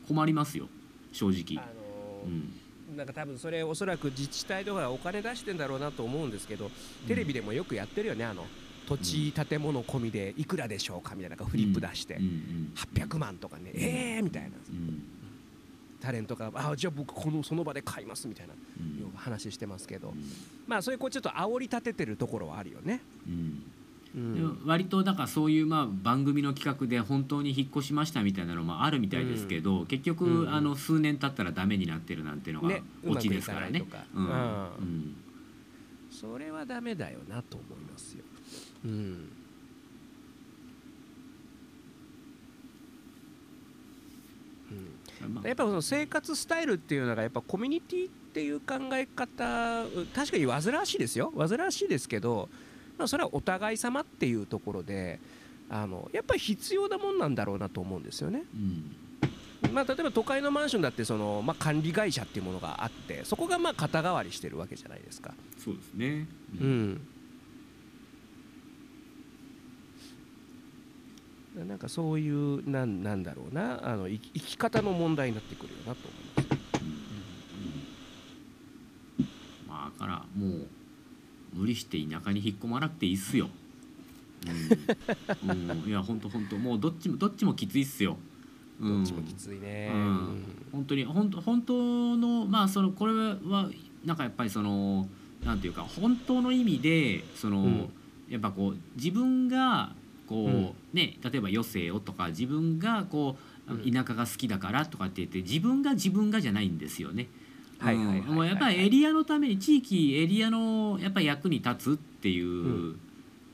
[0.07, 0.69] 困りますよ
[1.13, 1.63] 正直。
[1.63, 2.33] あのー、
[2.91, 2.97] うん。
[2.97, 6.71] なんか多分それおそらく自治体とかお金出してんだろうなと思うんですけど
[7.09, 8.45] テレビでもよくやってるよねあの
[8.87, 12.19] 土地建物込みでいくらでしょうかみたいなフリップ出して
[12.95, 14.51] 800万とかねええみたいな。
[16.01, 18.55] タレントがあじゃあ僕このその場で買いますみたいな
[19.15, 20.13] 話してますけど。
[20.67, 23.01] まあそういうこうちょっと煽り立ててるところはあるよね。
[23.27, 23.63] うん、
[24.65, 33.85] 割とだからそういうまあ番組の企画で本当に引っ越しましたみたいなのもあるみたいですけど、うん、結局、うん、あの数年経ったらダメになってるなんていうのがオチですからね。
[36.11, 38.25] それはダメだよなと思いますよ。
[38.85, 39.29] うん。
[45.45, 51.33] やっぱその生活スタイルっていうのがやっぱコミュニティっていう考え方確かに煩わしいですよ。
[51.37, 52.49] 煩わしいですけど、
[53.03, 55.19] まあ、それはお互い様っていうところで
[55.69, 58.45] あのやっぱり必要なもんなんだろうなと思うんですよね。
[58.55, 58.97] うん。
[59.73, 65.35] まあ、例えば都会のマンションだってその、まあ、管理会社っていうものがあってそこがまあ肩代わりしてるわけじゃないですか。
[65.59, 66.29] そうですね、
[66.61, 67.01] うん、
[71.57, 71.69] うん。
[71.69, 73.81] なんかそういうなんなんだろうな。
[73.85, 76.83] あの生き方の問題になってくるよなと思います、
[79.19, 79.25] うん。
[79.25, 79.29] うん、
[79.69, 80.67] まあだからもう
[81.53, 83.49] 無理して田舎に引っ込まなくていいっすよ、
[85.45, 85.51] うん。
[85.51, 88.17] うん、いや本当本当もうどっちもどっちもきついっすよ。
[88.81, 93.69] どっちもきついね、うん、本当に本当本当のまあそのこれは
[94.05, 95.09] なんかやっぱりその
[95.45, 97.93] なんていうか本当の意味でその、うん、
[98.29, 99.93] やっぱこう自分が
[100.29, 103.37] こう、うん、ね例えば余生をとか自分がこ
[103.69, 107.29] う田舎が好きだからとかって言って自分が自分がじゃないんですよね。
[107.83, 112.97] はいはい、もうやっぱりエリアのために地域エリアのやっぱり役に立つっていう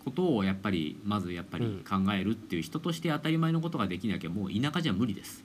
[0.05, 5.45] ことをやっぱりまずやっぱり考えるっていう人として当たり前のことができなきゃもう田舎じゃ無理です。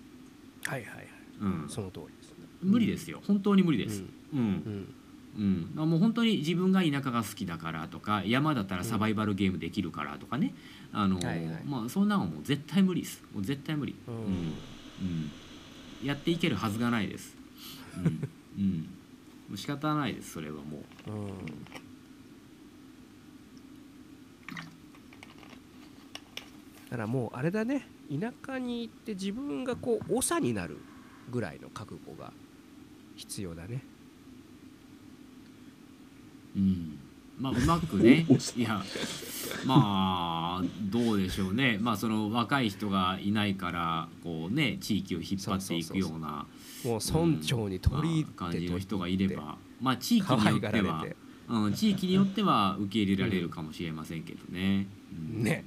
[0.65, 1.07] はいはいはい。
[1.41, 3.21] うん、その通りです、ね、無理ですよ。
[3.25, 3.63] 本当に。
[3.63, 4.03] 無理です。
[4.33, 4.93] うん、うん。
[5.35, 10.53] うん、もう本当に自分が田舎が好きだからとか山だったらサバイバルゲームできるからとかね、
[10.91, 12.07] あの、はいはい、まあそん。
[12.07, 14.19] なのもう絶対無理ですもう絶対無理、うん、う
[16.05, 17.35] ん、やっていけるはずがないです、
[17.97, 18.79] うんうん、
[19.49, 21.27] もう仕方ないですそれはもう、うん、
[26.89, 27.87] だからもうあれだね。
[28.09, 30.77] 田舎に行って自分がこう長になる
[31.31, 32.31] ぐらいの覚悟が
[33.15, 33.83] 必要だね。
[36.55, 36.99] うん
[37.39, 38.83] まあうまくね いや
[39.65, 41.77] まあどうでしょうね。
[41.81, 46.45] まあその若い人がいないからこうね地域を引っ張っていくような
[46.83, 51.05] もう村長に取り入感じの人がいればまあ地域によっては、
[51.49, 54.87] うん、地域によっては受け入れられるかもしれませんけどね。
[55.11, 55.65] うん、ね、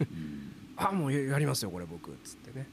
[0.00, 2.10] うん、あもうやりますよこれ僕。
[2.10, 2.66] っつってね。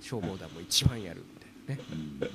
[0.00, 1.24] 消防団も一番やる
[1.66, 1.88] みたいなね。
[2.20, 2.30] うん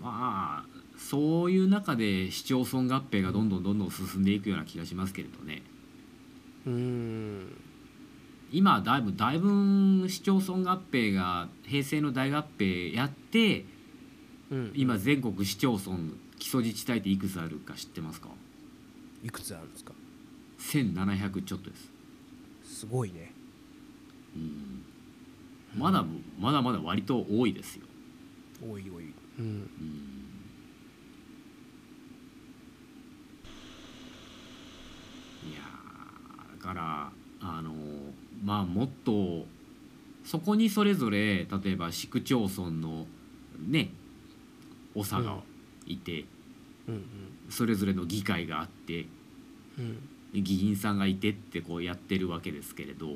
[0.00, 5.62] まあそういう中で市町村合併がどんどんどんどん進んでいくような気がしますけれどね。
[6.64, 7.48] うん。
[8.52, 13.64] 今だいぶだいぶ市町村合併が平成の大合併やって、
[14.52, 15.96] うん、今全国市町村
[16.38, 18.28] 基礎自治体っていくつあるか知ってますか？
[19.24, 19.92] いくつあるんですか
[20.60, 21.90] ？1700ちょっとです。
[22.62, 23.32] すごいね。
[24.36, 24.84] うん。
[25.76, 26.04] まだ
[26.38, 27.86] まだまだ割と多いですよ。
[28.62, 29.12] 多い多い。
[29.40, 29.68] うん、
[35.48, 37.72] いやだからあの
[38.44, 39.46] まあもっと
[40.24, 43.06] そこにそれぞれ例えば市区町村の
[43.58, 43.90] ね
[44.94, 45.38] 長が
[45.86, 46.24] いて、
[46.88, 46.94] うん。
[46.94, 47.04] うん、
[47.48, 49.06] それぞれの議会があって、
[49.78, 49.82] う
[50.38, 53.14] ん、議員さんがいてってこうやってるわけですけれど、うん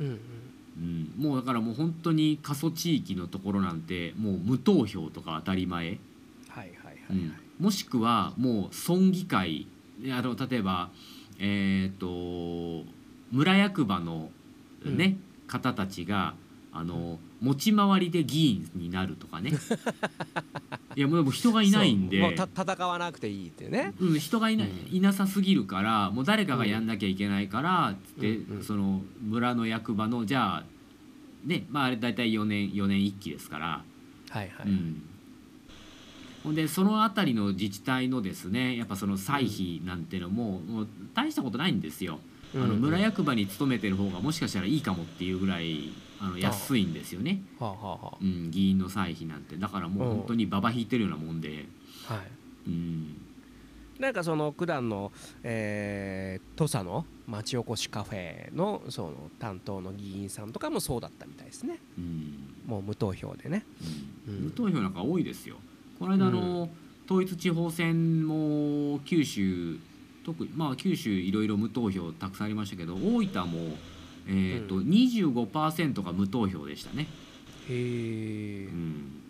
[0.00, 0.20] うん、
[0.76, 5.98] うん、もうだからもう本当に過疎地域のところなんてもう無投票とか当たり前、はい
[6.48, 9.66] はいはい、もしくはもう村議会
[10.10, 10.90] あの例えば
[11.38, 12.90] えっ、ー、と
[13.32, 14.30] 村役場の
[14.84, 16.34] ね、うん、方たちが
[16.72, 19.52] あの持ち回りで議員になるとかね。
[20.94, 22.20] いやもう人がいないんで。
[22.20, 30.64] もう戦わなくていいってね、うん、人がいな,、いなさすぎるからもう誰かがやんなきゃいけないからっつって、うん、その村の役場のじゃあ
[31.44, 33.84] ねまああれ大体4年4年1期ですから。
[34.30, 35.02] はいはい、うん
[36.54, 42.18] でその辺りの自治体のですねやっぱその歳費なんてのも,、もう大したことないんですよ。
[42.54, 49.56] あの村役場に勤めてる方がもしかしたらいいかもっていうぐらいあの安いんですよね、はあはあはうん、議員の歳費なんて。
[49.56, 51.66] だからもう本当にババ引いてるようなもんで、
[52.06, 52.18] はい。
[52.68, 53.20] うん、
[53.98, 63.64] なんかその九段の、えー、土佐の町おこしカフェのその担当の議員さんとかもそうだったみたいですね、うん、もう無投票でね、
[64.28, 65.56] うん、無投票なんか多いですよ
[65.98, 66.68] この間の
[67.06, 69.78] 統一地方選も九州
[70.24, 73.76] 特まあ九州いろいろ無投票たくさんありましたけど大分も、
[74.26, 77.06] えーとうん、25%が無投票でしたね。
[77.68, 79.22] へえ、うん。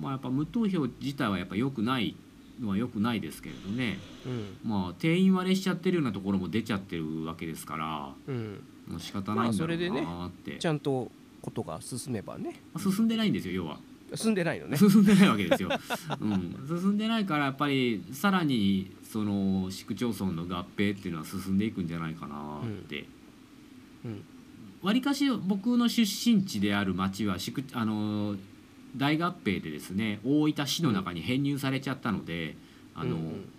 [0.00, 2.16] まあ、やっぱ無投票自体はやっぱ良くない
[2.60, 12.60] のは良くないですけれどね、うん、まあ定員割れしちゃってるようなところも出ちゃってるわけですから、うん、もう仕方ないんだろうなって、まあ、それでねちゃんとことが進めばね。
[12.76, 13.78] 進んでないんですよ要は
[14.14, 14.76] 進んでないのね。
[14.76, 15.70] 進んでないわけですよ、
[16.20, 23.06] うん、進んでないからやっぱりさらにその市区町村の合併っていうのは進んでいくんじゃないかなって。
[24.82, 28.36] わり、うん、かし僕の出身地である町は市区あの
[28.96, 32.56] 大合併でですね大分市の中に編入されちゃったので、
[32.94, 33.16] あの、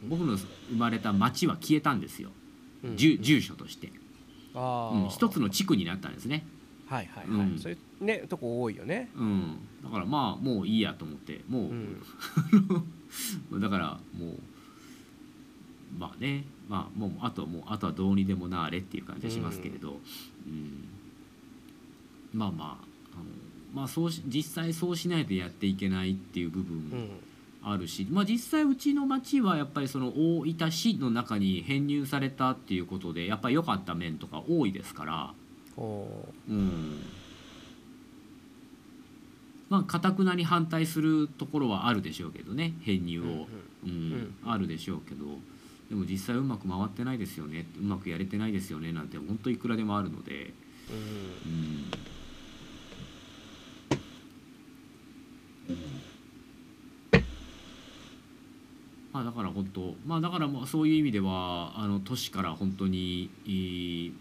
[0.08, 2.30] 僕の生まれた町は消えたんですよ、
[2.96, 3.92] 住住所として、
[4.56, 6.46] うん、一つの地区になったんですね。
[6.90, 11.62] はいはいはい、うん、そういうねとこ多いよね、うん、だからまあもういいやと思ってもう、
[13.54, 14.40] うん、 だからもう
[16.00, 20.00] まあねまあもうあとはもうあとはどうにでもなあれっていう感じがしますけれど、
[20.48, 20.86] うん、
[22.34, 22.68] まあまあ
[23.14, 23.24] あの
[23.74, 26.98] まあそうし実際そうしないとやっていけないっていう部分も
[27.62, 35.34] あるし、まあ実際うちの町はやっぱりその大分市の中に編入されたっていうことでやっぱり良かった面とか多いですから。
[36.50, 36.54] う。
[36.54, 37.00] ん。
[39.70, 43.24] まあかたくなに反対するところはあるでしょうけどね編入を、
[43.86, 45.26] うん、あるでしょうけど。
[45.90, 47.66] でも実際うまく回ってないですよね。
[47.80, 48.94] うまくやれてないですよね。
[48.94, 50.54] なんて本当いくらでもあるので、
[50.92, 51.90] うん、
[59.12, 59.96] まあだから本当。
[60.06, 64.14] まあだからまあそういう意味ではあの都市から本当にいい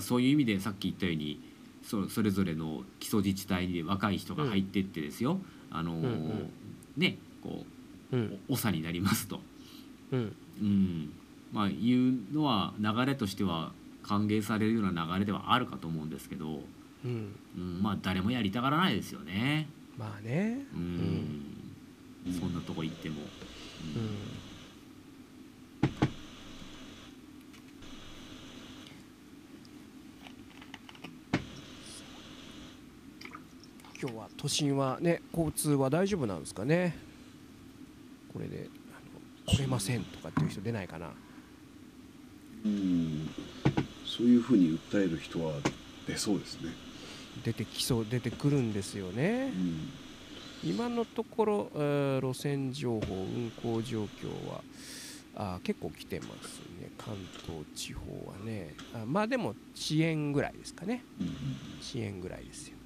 [0.00, 1.40] そういう意味でさっき言ったように
[1.82, 5.32] そそれぞれの基礎自治体に若い人が入ってってですよ、
[5.70, 6.50] うん、あのーうんうん、
[6.96, 7.64] ねこ
[8.12, 9.40] う、うん、長になりますと、
[10.12, 11.12] うん、うん、
[11.52, 16.60] まあいうのは流れとしては歓迎されるような流れではあるかと思うんですけど、
[17.04, 17.34] うん。
[17.56, 19.68] うん、まあ誰もやりたがらないですよね。
[19.96, 23.22] まあね、うん、そんなとこ行っても。
[34.00, 36.96] 今日は都心はね交通は大丈夫なんですかね？
[38.32, 38.68] これで
[39.46, 41.10] 来れませんとかっていう人出ないかな？
[42.64, 43.28] うん。
[44.06, 45.52] そういうふうに訴える人は
[46.06, 46.70] 出そうですね。
[47.44, 49.52] 出てきそう出てくるんですよね、
[50.64, 54.08] うん、今のところ、えー、路線情報運行状況
[54.48, 54.62] は
[55.36, 56.90] あ結構来てますね。
[56.98, 57.14] 関
[57.46, 58.74] 東地方はね。
[58.94, 61.28] あまあでも遅延ぐらいですかね、うん、
[61.80, 62.76] 遅延ぐらいですよ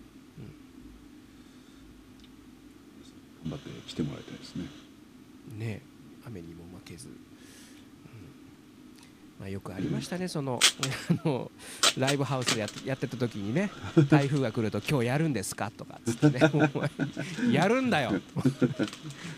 [3.44, 4.64] 頑張って来てもらいたいですね。
[5.58, 5.82] ね
[6.26, 7.12] 雨にも負けず、うん
[9.38, 10.58] まあ、よくありましたねその
[11.10, 11.50] あの
[11.98, 13.70] ライブハウスでやってやってた時にね
[14.08, 16.50] 台風が来ると「今日やるんですか?」とかっつってね
[17.52, 18.18] 「やるんだよ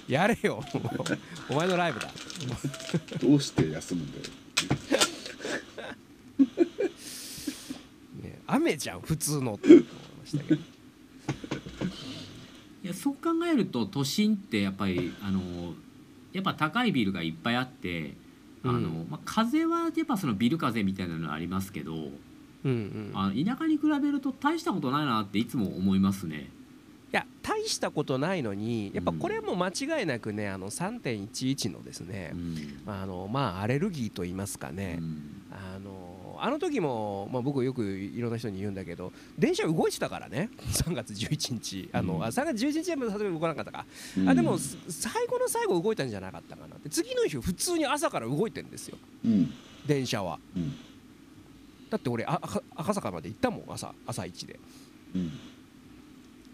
[0.07, 0.62] やれよ
[1.49, 2.09] お前のライブだ」
[3.21, 4.25] どうして休むんだよ
[8.23, 10.76] ね、雨じゃん普通のって思いましたけど。
[12.87, 15.40] いやそう考えると都心ってやっぱりあの
[16.33, 18.14] やっぱ高いビルがいっぱいあって
[18.62, 22.11] あの、うん、まあ、風はやっぱそのビル風みたいなのありますけど、うん
[22.64, 26.49] うん、あ田舎に比べると大したことないなっていつも思いますね。
[27.12, 35.01] いや大したことないのにやっぱこれも間違いなくねあの3.11のですね、うん、あのまあアレルギーと言いますかね、
[35.51, 36.06] あの
[36.40, 40.51] あの時も、まあ、僕よくいろんな人に言うんだけど電車動いてたからね。
[40.72, 41.89] 3月11日。
[41.93, 43.87] あの、うん、あ3月11日はさすがに動かなかったか、
[44.18, 46.89] うん、あでも最後の最後動いたんじゃなかったかなって。
[46.89, 49.53] 次の日普通に朝から動いてるんですよ、うん、
[49.87, 50.39] 電車は、
[51.91, 52.41] だって俺あ
[52.74, 53.64] 赤坂まで行ったもん。
[53.68, 54.59] 朝朝一で、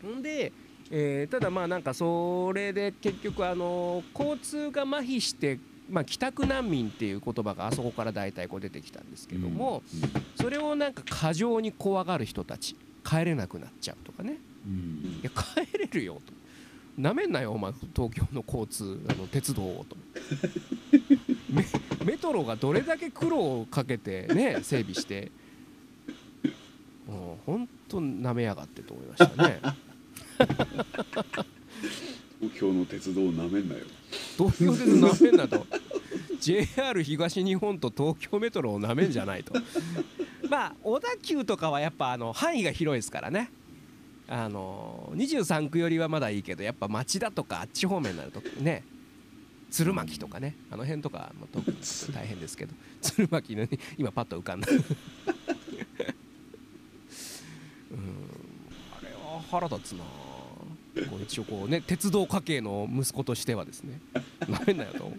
[0.06, 0.52] んで
[0.94, 5.58] えー、ただまあなんかそれで結局あの交通が麻痺して
[5.90, 9.82] まあ、帰宅難民っていう言葉があそこから大体こう出てきたんですけども、
[10.36, 14.36] それをなんか過剰に怖がる人たち帰れなくなっちゃうとかね、
[15.22, 16.32] いや帰れるよと。
[16.98, 19.96] なめんなよお前東京の交通あの鉄道をと。
[22.04, 25.30] メトロがどれだけ苦労をかけてね整備して。
[27.06, 29.60] もう本当なめやがってと思いましたね
[32.42, 33.82] 東京の鉄道をなめんなよ。
[34.36, 35.64] 東京鉄道なめんなと。
[36.40, 39.52] JR 東日本と東京メトロをなめんじゃないと。
[40.50, 43.48] まあ小田急とかはやっぱあの範囲が広いですからね。
[44.26, 48.82] あの23区よりはまだいいけどやっぱ町田とかあっち方面になるとね。
[49.70, 50.56] 鶴巻とかね。
[50.68, 51.76] あの辺とかも特に
[52.12, 52.74] 大変ですけど。
[53.00, 54.66] 鶴巻の、ね、今パッと浮かんだ。
[54.68, 54.80] うん。
[58.98, 60.02] あれは腹立つな。
[60.94, 64.00] こう一応こうね鉄道家系の息子としてはですね。
[64.48, 65.12] なめんなよと。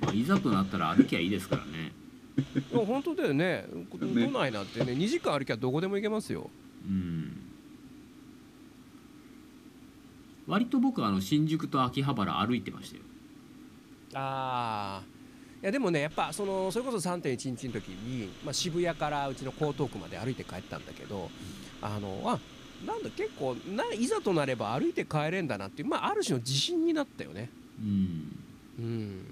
[0.00, 1.92] まあ、いざとなったら歩きゃいいですからね。
[2.72, 3.66] 本当だよね。
[3.90, 6.50] 都内なんてね2時間歩きゃどこでも行けますよ。
[6.86, 7.36] うん。
[10.46, 13.02] 割と僕はあの新宿と秋葉原歩いてましたよ。
[14.14, 15.19] ああ
[15.62, 21.30] いやでもねやっぱそのそれこそ3.1日の時に、まあ、渋谷からうちの江東区まで歩いて帰ったんだけど、
[21.82, 22.38] あのあ
[22.86, 27.50] なんだ結構ないざとなれば歩いて帰れんだなっていう、まあ、ある種の自信になったよね。
[27.78, 28.36] うん。
[28.78, 29.26] うん。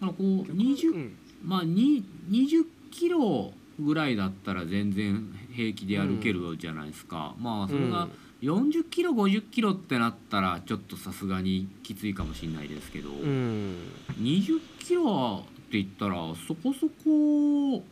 [0.00, 1.16] あのこう20、うん。
[1.44, 8.08] まあに20キロぐらいだったら全然平気で歩けるじゃないですか、まあそれが
[8.42, 13.76] 40キロ50キロってなったらちょっとさすがにきついかもしれないですけど、うん
[14.20, 16.14] 20キロって言ったら
[16.46, 17.82] そこそこ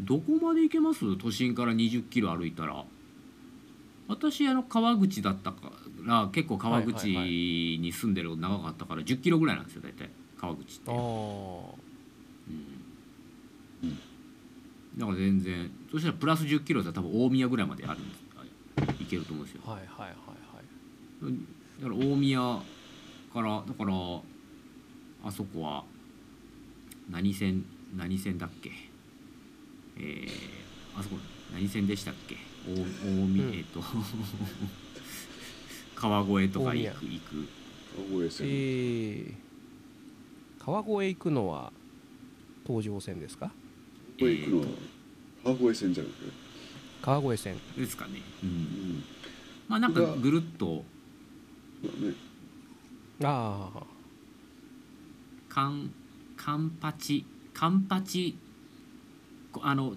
[0.00, 1.16] どこまで行けます？
[1.16, 2.84] 都心から20キロ歩いたら。
[4.06, 5.70] 私あの川口だったか
[6.04, 10.08] ら結構川口に住んでるの長かったから10キロぐらいなんですよ大体。
[10.40, 10.90] 川口って。
[10.90, 10.94] う
[13.86, 13.98] ん。
[14.96, 18.22] だから全然そしたらプラス10キロだったら多分大宮ぐらいまであるんです
[19.00, 19.62] いけると思うんですよ。
[19.64, 20.10] はいはいはい
[21.24, 21.34] はい。
[21.82, 22.38] だから大宮
[23.32, 23.94] からだから
[25.24, 25.84] あそこは
[27.10, 27.64] 何線
[27.96, 28.70] 何線だっけ？
[29.98, 30.28] えー、
[30.98, 31.16] あそこ
[31.52, 32.36] 何線でしたっけ？
[32.66, 33.54] 大大宮、うん。
[33.54, 33.80] えっと。
[35.94, 37.48] 川越とか行く行く。
[38.10, 39.34] 川越線、えー、
[40.64, 41.72] 川越行くのは
[42.66, 43.50] 東上線ですか？
[44.18, 44.66] これ行くのは
[45.42, 46.32] 川越線じゃなくて、
[47.02, 48.52] 川越線ですかね、う、うん。
[48.52, 49.04] ん、
[49.68, 50.84] まあなんかぐるっと。
[51.82, 52.14] ね。
[53.22, 53.82] ああ。
[55.48, 55.90] カン
[56.36, 57.24] カンパチ
[57.54, 58.36] カンパチ
[59.52, 59.94] こあの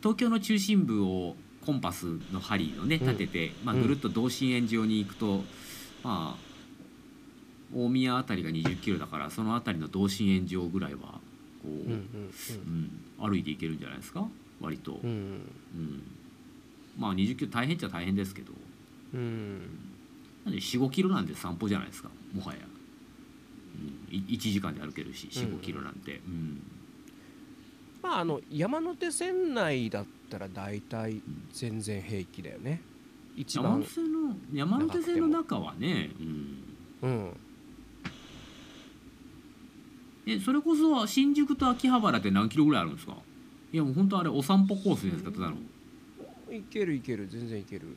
[0.00, 3.06] 東京の中心部をコンパスの針をねうん。
[3.08, 3.82] 立てて、まあ、うん。
[3.82, 5.42] ぐるっと同心円状に行くと、
[6.02, 6.46] まあ
[7.74, 11.18] 大宮あたりが20キロだからそのあたりの同心円状ぐらいはこ
[11.64, 12.30] う、うんうん。
[13.18, 14.26] うん歩いていけるんじゃないですか？
[14.60, 15.10] 割と、うん。
[15.10, 15.12] うん。
[15.12, 15.16] う
[15.78, 16.02] ん
[16.98, 18.52] まあ20キロ大変っちゃ大変ですけど。
[19.14, 19.58] うん。
[20.44, 22.60] なんで45キロなんで散歩じゃないですかもはや、
[24.10, 26.62] うん、い1時間で歩けるし45キロなんて、うん。
[28.02, 31.20] まああの山手線内だったら大体
[31.52, 32.80] 全然平気だよね。
[33.36, 36.58] 一番山手線の山手線の中はね、うん、
[37.02, 37.36] うん。
[40.26, 43.16] えそれこそ新宿と秋葉原って何キロぐらいあるんですか？
[43.76, 45.56] いやもう本当あれお散歩コースですかただの
[46.50, 47.88] いけるいける全然いける。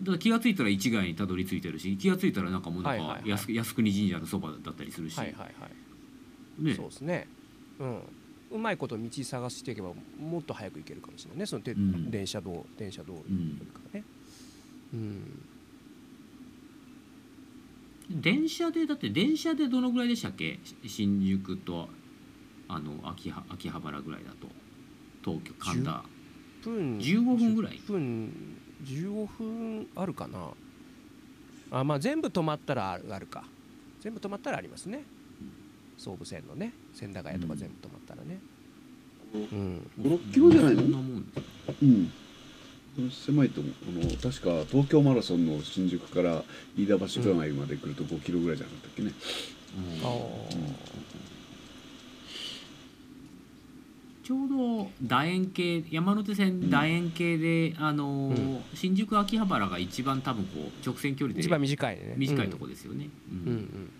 [0.00, 3.38] だから気が付いたら市街にたどり着いてるし気が付いたらなんかもうなんかはいはいはい。
[3.38, 5.68] 靖靖国神社のそばだったりするし、はいはいは
[6.60, 6.64] い。
[6.64, 6.74] ね。
[6.74, 7.28] そうですね。
[7.78, 8.02] うん。
[8.50, 11.46] うまいこと道探していけばもっと早く行けるかもしれないね。
[11.46, 12.10] そのて、うん。
[12.10, 13.50] 電車道電車道路うん。
[13.50, 14.02] よりかね。
[14.94, 15.46] うん。
[18.10, 20.58] 電車でだって電車でどのぐらいでしたっけ？
[20.64, 21.88] し新宿と
[22.66, 24.48] あの秋葉秋葉原ぐらいだと
[25.24, 26.02] 東京神田。
[26.62, 28.32] 分15分ぐらい？10分
[28.84, 30.50] 15分あるかな。
[31.70, 33.44] あまあ全部止まったらあるあるか。
[34.00, 35.02] 全部止まったらありますね。
[35.96, 38.38] 総武線のね千駄ヶ谷とか全部止まったらね。
[39.34, 39.90] うん。
[40.00, 40.82] 56キロじゃないの？
[40.82, 41.24] そんなもん
[41.82, 42.10] うん。
[43.10, 43.72] 狭いと思う。
[43.72, 46.42] この確か東京マラソンの新宿から
[46.76, 49.12] 飯田橋ぐらいまで来ると5キロぐらいじゃなかったっけね、
[49.76, 50.06] うん。
[50.06, 50.08] あ
[54.28, 58.60] ちょうど楕円形山手線楕円形で、あのーうん。
[58.74, 62.12] 新宿秋葉原が一番多分こう直線距離で一番短いね。
[62.14, 63.90] 短いとこですよね、うん。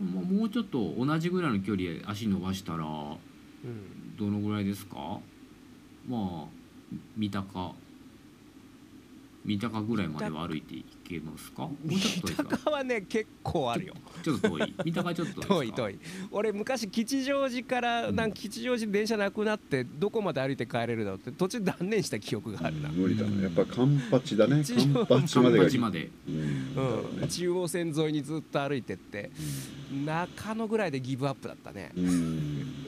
[0.00, 4.16] まあもうちょっと同じぐらいの距離足伸ばしたらうん。
[4.16, 5.20] どのぐらいですか？
[6.08, 6.46] まあ
[7.18, 7.74] 三鷹
[9.42, 11.62] 三鷹ぐらいまでは歩いていけますか？
[11.62, 13.94] もうちょっと遠い三鷹はね結構あるよ。
[14.22, 14.74] ちょっと遠い？
[14.84, 15.98] 三鷹ちょっと遠い遠い
[16.30, 23.44] 俺昔吉祥寺からなんか吉祥寺電車なくなってどこまで歩いて帰れるだろうって途中断念した記憶があるな、無理だね。
[23.44, 25.22] やっぱカンパチだね一カ応ンパ
[25.70, 26.10] チまで。
[26.28, 27.28] うん。
[27.28, 29.30] 中央線沿いにずっと歩いてって
[30.04, 32.86] 中野ぐらいでギブアップだったねうん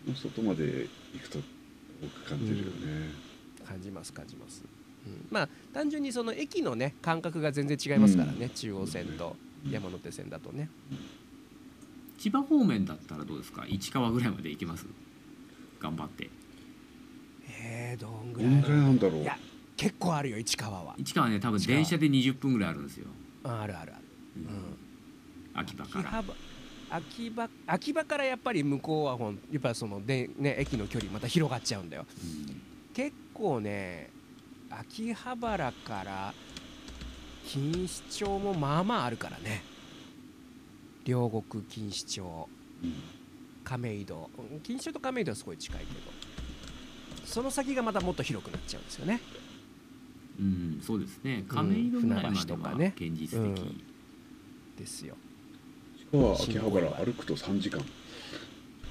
[0.11, 2.71] の外まで行くと多く感じるよね、
[3.67, 4.63] 感じます感じます、
[5.05, 8.49] うん、まあ単純にその駅のね感覚が全然違いますからね、うん。
[8.49, 9.35] 中央線と
[9.69, 10.69] 山手線だとね。
[12.17, 13.65] 千葉方面だったらどうですか？
[13.67, 14.85] 市川ぐらいまで行けます？
[15.79, 16.29] 頑張って。
[17.63, 19.21] えー、どんぐどんらいくらいなんだろう。
[19.21, 19.37] いや
[19.75, 20.95] 結構あるよ市川は。
[20.97, 23.07] 市川ね多分電車で20分ぐらいあるんですよ。
[23.43, 24.03] ああるあるある、
[24.37, 24.77] うん、
[25.53, 26.23] 秋葉から
[26.91, 32.05] 秋葉ば秋葉からやっぱり向こうはほんやっぱそので、ね、駅の距離また広がっちゃうんだよ。
[32.93, 34.09] 結構ね
[34.69, 36.33] 秋葉原から
[37.45, 39.63] 錦糸町もまあまああるからね。
[41.05, 42.49] 両国錦糸町。
[42.83, 42.93] うん。
[43.63, 44.29] 亀戸。
[44.37, 45.99] うん錦糸町と亀戸はすごい近いけど。
[47.25, 49.21] その先がまたもっと広くなっちゃうんですよね。
[50.39, 51.43] うんそうですね。
[51.47, 52.93] 亀戸ぐらいまではね。
[52.95, 53.81] 現実的、うん。
[54.77, 55.15] ですよ
[56.11, 57.81] 葉原歩くと3時間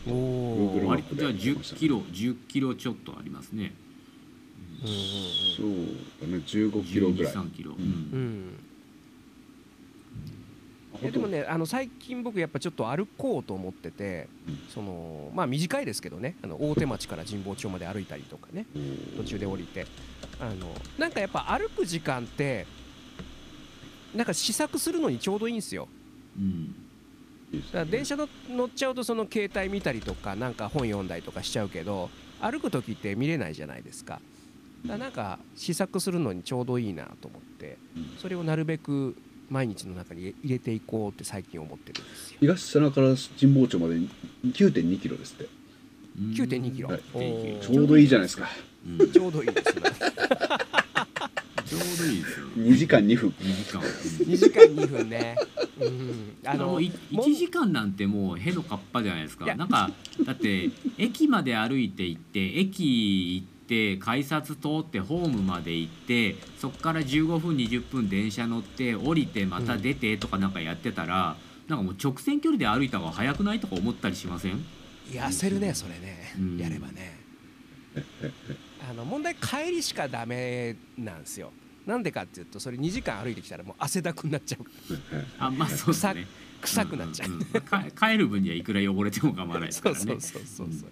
[0.08, 3.74] おお割とじゃあ10キロ10キロちょっとありますね。
[4.82, 5.66] そう
[6.22, 6.42] だね。
[6.46, 7.32] 15キロぐらい。
[7.34, 8.56] 1 3キロ、ううん。
[11.02, 11.12] うん。
[11.12, 14.58] でもねあの最近僕やっぱちょっと歩こうと思ってて、うん。
[14.72, 16.36] そのまあ短いですけどね。
[16.42, 18.64] あの大手町から神保町まで歩いたりとかね。
[19.18, 19.86] 途中で降りて。
[20.40, 22.66] あのなんかやっぱ歩く時間って
[24.14, 25.88] なんか試作するのにちょうどいいんですよ。
[26.38, 26.79] うん
[27.52, 34.20] だから電車の乗っちゃうとその携帯見たりとかなんか本読んだりとかしちゃうけど歩く時って見れないじゃないですか。
[34.84, 39.14] だからなんか試作するのにちょうどいいなと思ってうんそれをなるべく
[39.50, 42.38] 毎日の中に入れていこうって最近思ってるんですよ。
[42.40, 43.96] 東砂から神保町まで
[44.46, 45.44] 9.2キロですって。
[45.44, 45.50] うん
[46.32, 47.00] 9.2キロ、はい。
[47.60, 48.48] ちょうどいいじゃないですか。
[48.86, 49.82] うんちょうどいいですね
[51.70, 53.30] ちょうどいいですよ2時間2分。
[53.30, 53.80] 2時間。
[53.80, 55.36] 2時間2分ね。
[55.80, 56.36] うん。
[56.44, 59.52] あのあのいもん1時間なんてもうへのかっぱじゃないですいや。
[59.52, 59.90] かなんか
[60.24, 71.36] だって駅まで歩いて行って駅行って改札通ってホームまで行ってそこから15分20分電車乗って降りてまた出てとかなんかやってたら、
[71.68, 74.64] なんかもう直線距離で歩いた方が早くないとか思ったりしません？
[75.12, 76.58] 痩せるねそれね、うん。
[76.58, 77.20] やればね。
[78.88, 81.52] あの問題帰りしかダメなんですよ
[81.90, 84.64] なんでかっていうとそれ2時間歩いてきたらもう汗だくになっちゃう
[85.38, 86.26] あまあそうですね。
[86.62, 87.38] 臭くなっちゃう、んん。
[87.40, 90.00] んか帰る分にはいくら汚れても構わないですからね。
[90.04, 90.90] そうそうそうそうそう、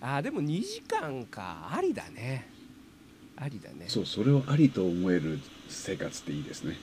[0.00, 1.70] あーでも2時間か。
[1.72, 2.46] ありだね。
[3.36, 3.86] ありだね。
[3.88, 6.76] そうそれをありと思える生活っていいですね。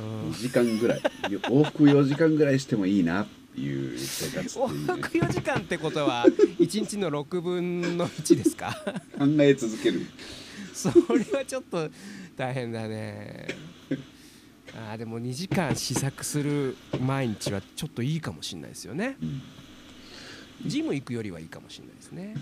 [0.00, 0.30] うん。
[0.30, 1.00] 2時間ぐらい。
[1.50, 4.86] 往復4時間ぐらいしてもいいなっていう生活っていいね。
[4.86, 6.26] 往復4時間ってことは
[6.60, 8.76] 1日の6分の1ですか？
[9.18, 10.02] 考え続ける。
[10.74, 11.88] それはちょっと
[12.36, 13.46] 大変だね。
[14.74, 19.16] あーでも2時間試作する毎日はちょっといいかもしれないですよね。
[19.22, 19.42] うん。
[20.66, 22.34] ジム行くよりはいいかもしれないですね。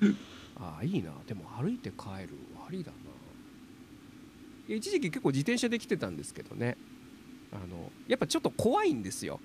[0.56, 1.14] ああいいな。
[1.26, 2.34] でも歩いて帰る
[2.66, 2.96] ありだな。
[4.74, 6.76] 一時期結構自転車で来てたんですけどね。
[7.52, 9.40] あのやっぱちょっと怖いんですよ。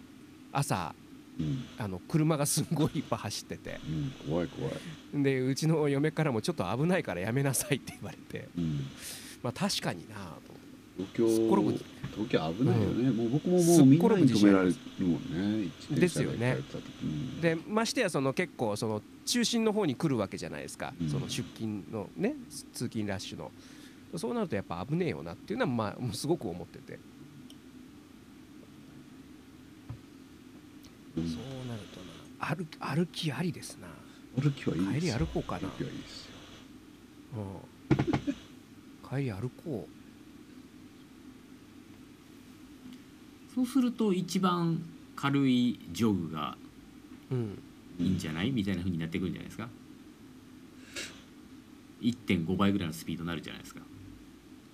[0.51, 0.93] 朝
[1.39, 1.63] うん。
[1.77, 3.79] あの車がすんごいいっぱい走ってて。
[3.87, 4.29] うん。
[4.29, 8.49] 怖い怖い、でうちの嫁からもちょっと危ないからやめなさいって言われて。
[8.57, 8.85] うん、
[9.41, 10.59] まあ確かになと思って。
[10.99, 11.27] 東京
[12.13, 15.69] 東京危ないよね、もう僕ももうみんなに止められるもんね。
[15.91, 16.57] ですよね。
[17.41, 21.09] でましてやその結構その中心の方に来るわけじゃないですか、うん。
[21.09, 22.35] その出勤のね
[22.73, 23.51] 通勤ラッシュの。
[24.17, 26.99] そうなるとやっぱ危ねえよなっていうのはまあすごく思ってて、うん
[31.27, 32.45] そうなるとな。
[32.45, 33.87] 歩歩きありですな。
[34.41, 35.59] 歩きはいいです帰りよ歩こうかな。
[35.61, 36.31] 歩きはいいですよ。
[37.35, 37.39] う
[39.13, 39.17] ん。
[39.17, 39.87] 帰り歩こ
[43.55, 44.81] そうすると一番
[45.15, 46.55] 軽いジョグが
[47.99, 48.51] いいんじゃない？
[48.51, 49.67] みたいな風になってくるんじゃないですか
[52.01, 53.81] ？1.5倍ぐらいのスピードになるじゃないですか。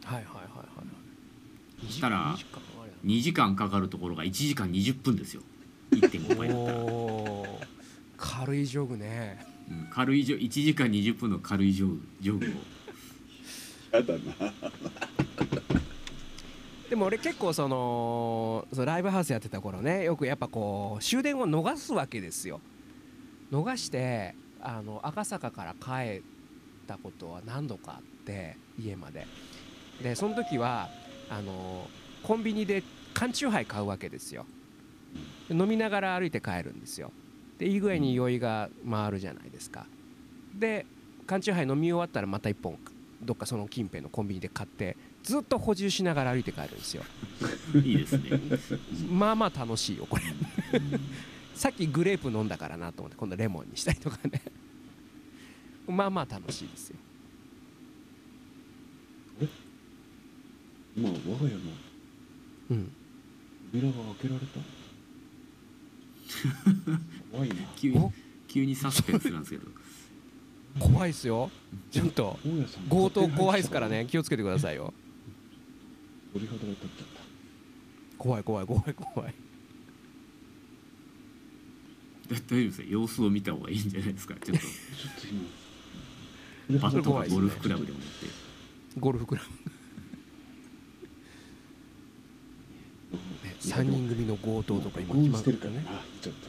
[0.03, 1.85] はいはいはいはいはい。
[1.87, 5.41] そしたら2時間あれ2時間かかるところが1時間20分ですよ
[5.99, 6.57] 1.5倍だっ
[8.17, 8.35] た。
[8.35, 9.45] 軽いジョグね。
[9.69, 9.87] うん。
[9.91, 12.01] 軽いジョ1時間20分の軽いジョグ。
[12.21, 12.49] ジョグを
[13.95, 14.53] やだな。
[16.89, 22.61] でも俺結構そのそのライブハウスやってた頃ねよくやっぱこう終電を逃すわけですよ。
[23.51, 26.21] 逃してあの赤坂から帰っ
[26.87, 29.27] たことは何度かあって家まで。
[30.01, 30.89] でその時は
[31.29, 31.87] あの
[32.21, 32.83] コンビニで
[33.13, 34.45] 缶チューハイ買うわけですよ
[35.49, 37.11] 飲みながら歩いて帰るんですよ。
[37.59, 39.86] でいい具合に酔いが回るじゃないですか。
[40.53, 40.86] で
[41.28, 42.78] 缶チューハイ飲み終わったらまた1本
[43.24, 47.03] どっかその近辺のコンビニで買ってずっと補充しながら歩いて帰るんですよ。
[47.84, 48.39] いいですね。
[49.09, 50.24] まあまあ楽しいよこれ。
[51.55, 54.41] さっきグレープ飲んだからなと思って今度レモンにしたりとかね。
[55.88, 56.97] まあまあ楽しいですよ。
[60.97, 61.59] 今我が家の
[62.72, 62.91] うん。
[63.72, 64.59] 扉が開けられた？
[67.32, 67.55] 怖いな。
[67.76, 68.11] 急にお？
[68.47, 69.67] 急にサスペンスなんですけど。
[70.80, 71.49] 怖いっすよ。
[71.91, 72.38] ちょっと
[72.89, 74.05] 強盗怖いですからね。
[74.09, 74.93] 気をつけてくださいよ。
[76.34, 77.21] 鳥肌が立っちゃった。
[78.17, 79.34] 怖い怖い怖い怖い
[82.30, 84.34] 大丈夫ですよ様子を見た方がいいんじゃないですか？
[84.36, 84.67] ちょっちょっ
[85.21, 85.28] と
[86.69, 88.99] 今とバットかゴルフクラブでも持って。
[88.99, 89.64] ゴルフクラブ、
[93.62, 95.78] 3人組の強盗とか今決ましてるからね。
[95.86, 96.47] なちょっと。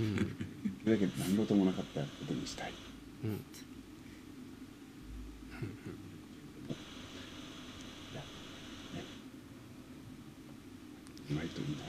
[0.00, 0.16] うん。
[0.84, 2.72] だけど何事もなかったことにしたい。
[3.24, 3.34] うんい
[8.14, 8.20] や
[8.94, 9.04] ね
[11.30, 11.84] うまいといいな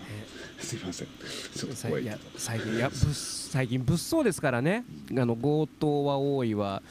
[0.62, 1.07] すいません。
[1.07, 2.18] ちょっと怖い。
[2.38, 4.86] 最近いや物最近物騒ですからね。
[5.18, 6.82] あの強盗は多いわ。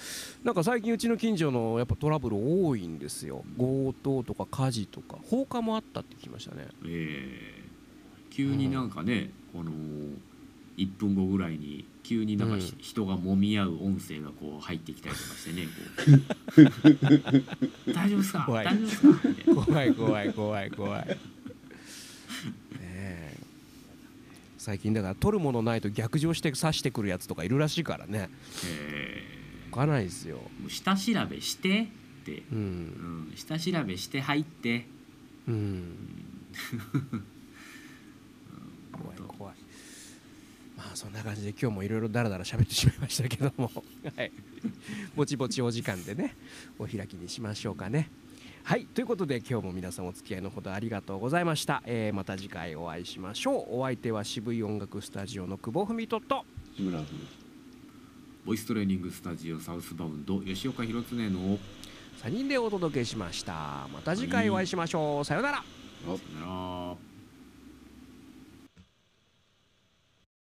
[0.45, 3.45] なんか最近うちの近所のやっぱトラブル多いんですよ。
[3.59, 5.18] 強盗とか火事とか。
[5.31, 6.66] 放火もあったって聞きましたね。
[6.85, 8.35] えー。
[8.35, 9.71] 急になんかね、この
[10.77, 12.79] 1分後ぐらいに急になんかひ、うん。
[12.81, 15.66] 人が揉み合う音声がこう入ってきたりとかしてね
[17.95, 18.45] 大丈夫ですか？
[18.47, 18.64] 怖い。
[18.66, 19.09] 大丈夫ですか？
[19.29, 19.64] みたいな。
[19.64, 21.16] 怖い怖い怖い怖いね
[22.81, 23.37] え
[24.61, 28.29] 最近だから取るものないと逆上して刺してくるやつとかいるらしいからね。
[28.67, 29.25] え
[29.71, 30.39] 分かんないですよ。
[30.69, 31.87] 下調べしてっ
[32.27, 33.31] て、ううん。
[33.31, 34.85] ん、下調べして入って。
[35.49, 35.97] うん。
[38.93, 39.55] 怖い怖い。
[40.77, 43.73] まあそんな感じで今日もいろいろダラダラ喋ってしまいましたけども。
[44.15, 44.31] はい。
[45.17, 46.37] ぼちぼちお時間でね
[46.79, 48.11] お開きにしましょうかね
[48.63, 53.81] はいということで今日も皆さんお付き合いのほどありがとうございました、えーまた次回お会いしましょう。
[53.81, 56.45] お相手は渋い音楽スタジオの久保文人と
[56.77, 57.27] 志村君
[58.45, 61.59] ボイストレーニングスタジオサウスバウンド吉岡弘恒の
[62.23, 63.89] 3人でお届けしました。
[63.93, 65.59] また次回お会いしましょう、さようなら。
[65.59, 66.47] あさよな
[66.95, 67.10] ら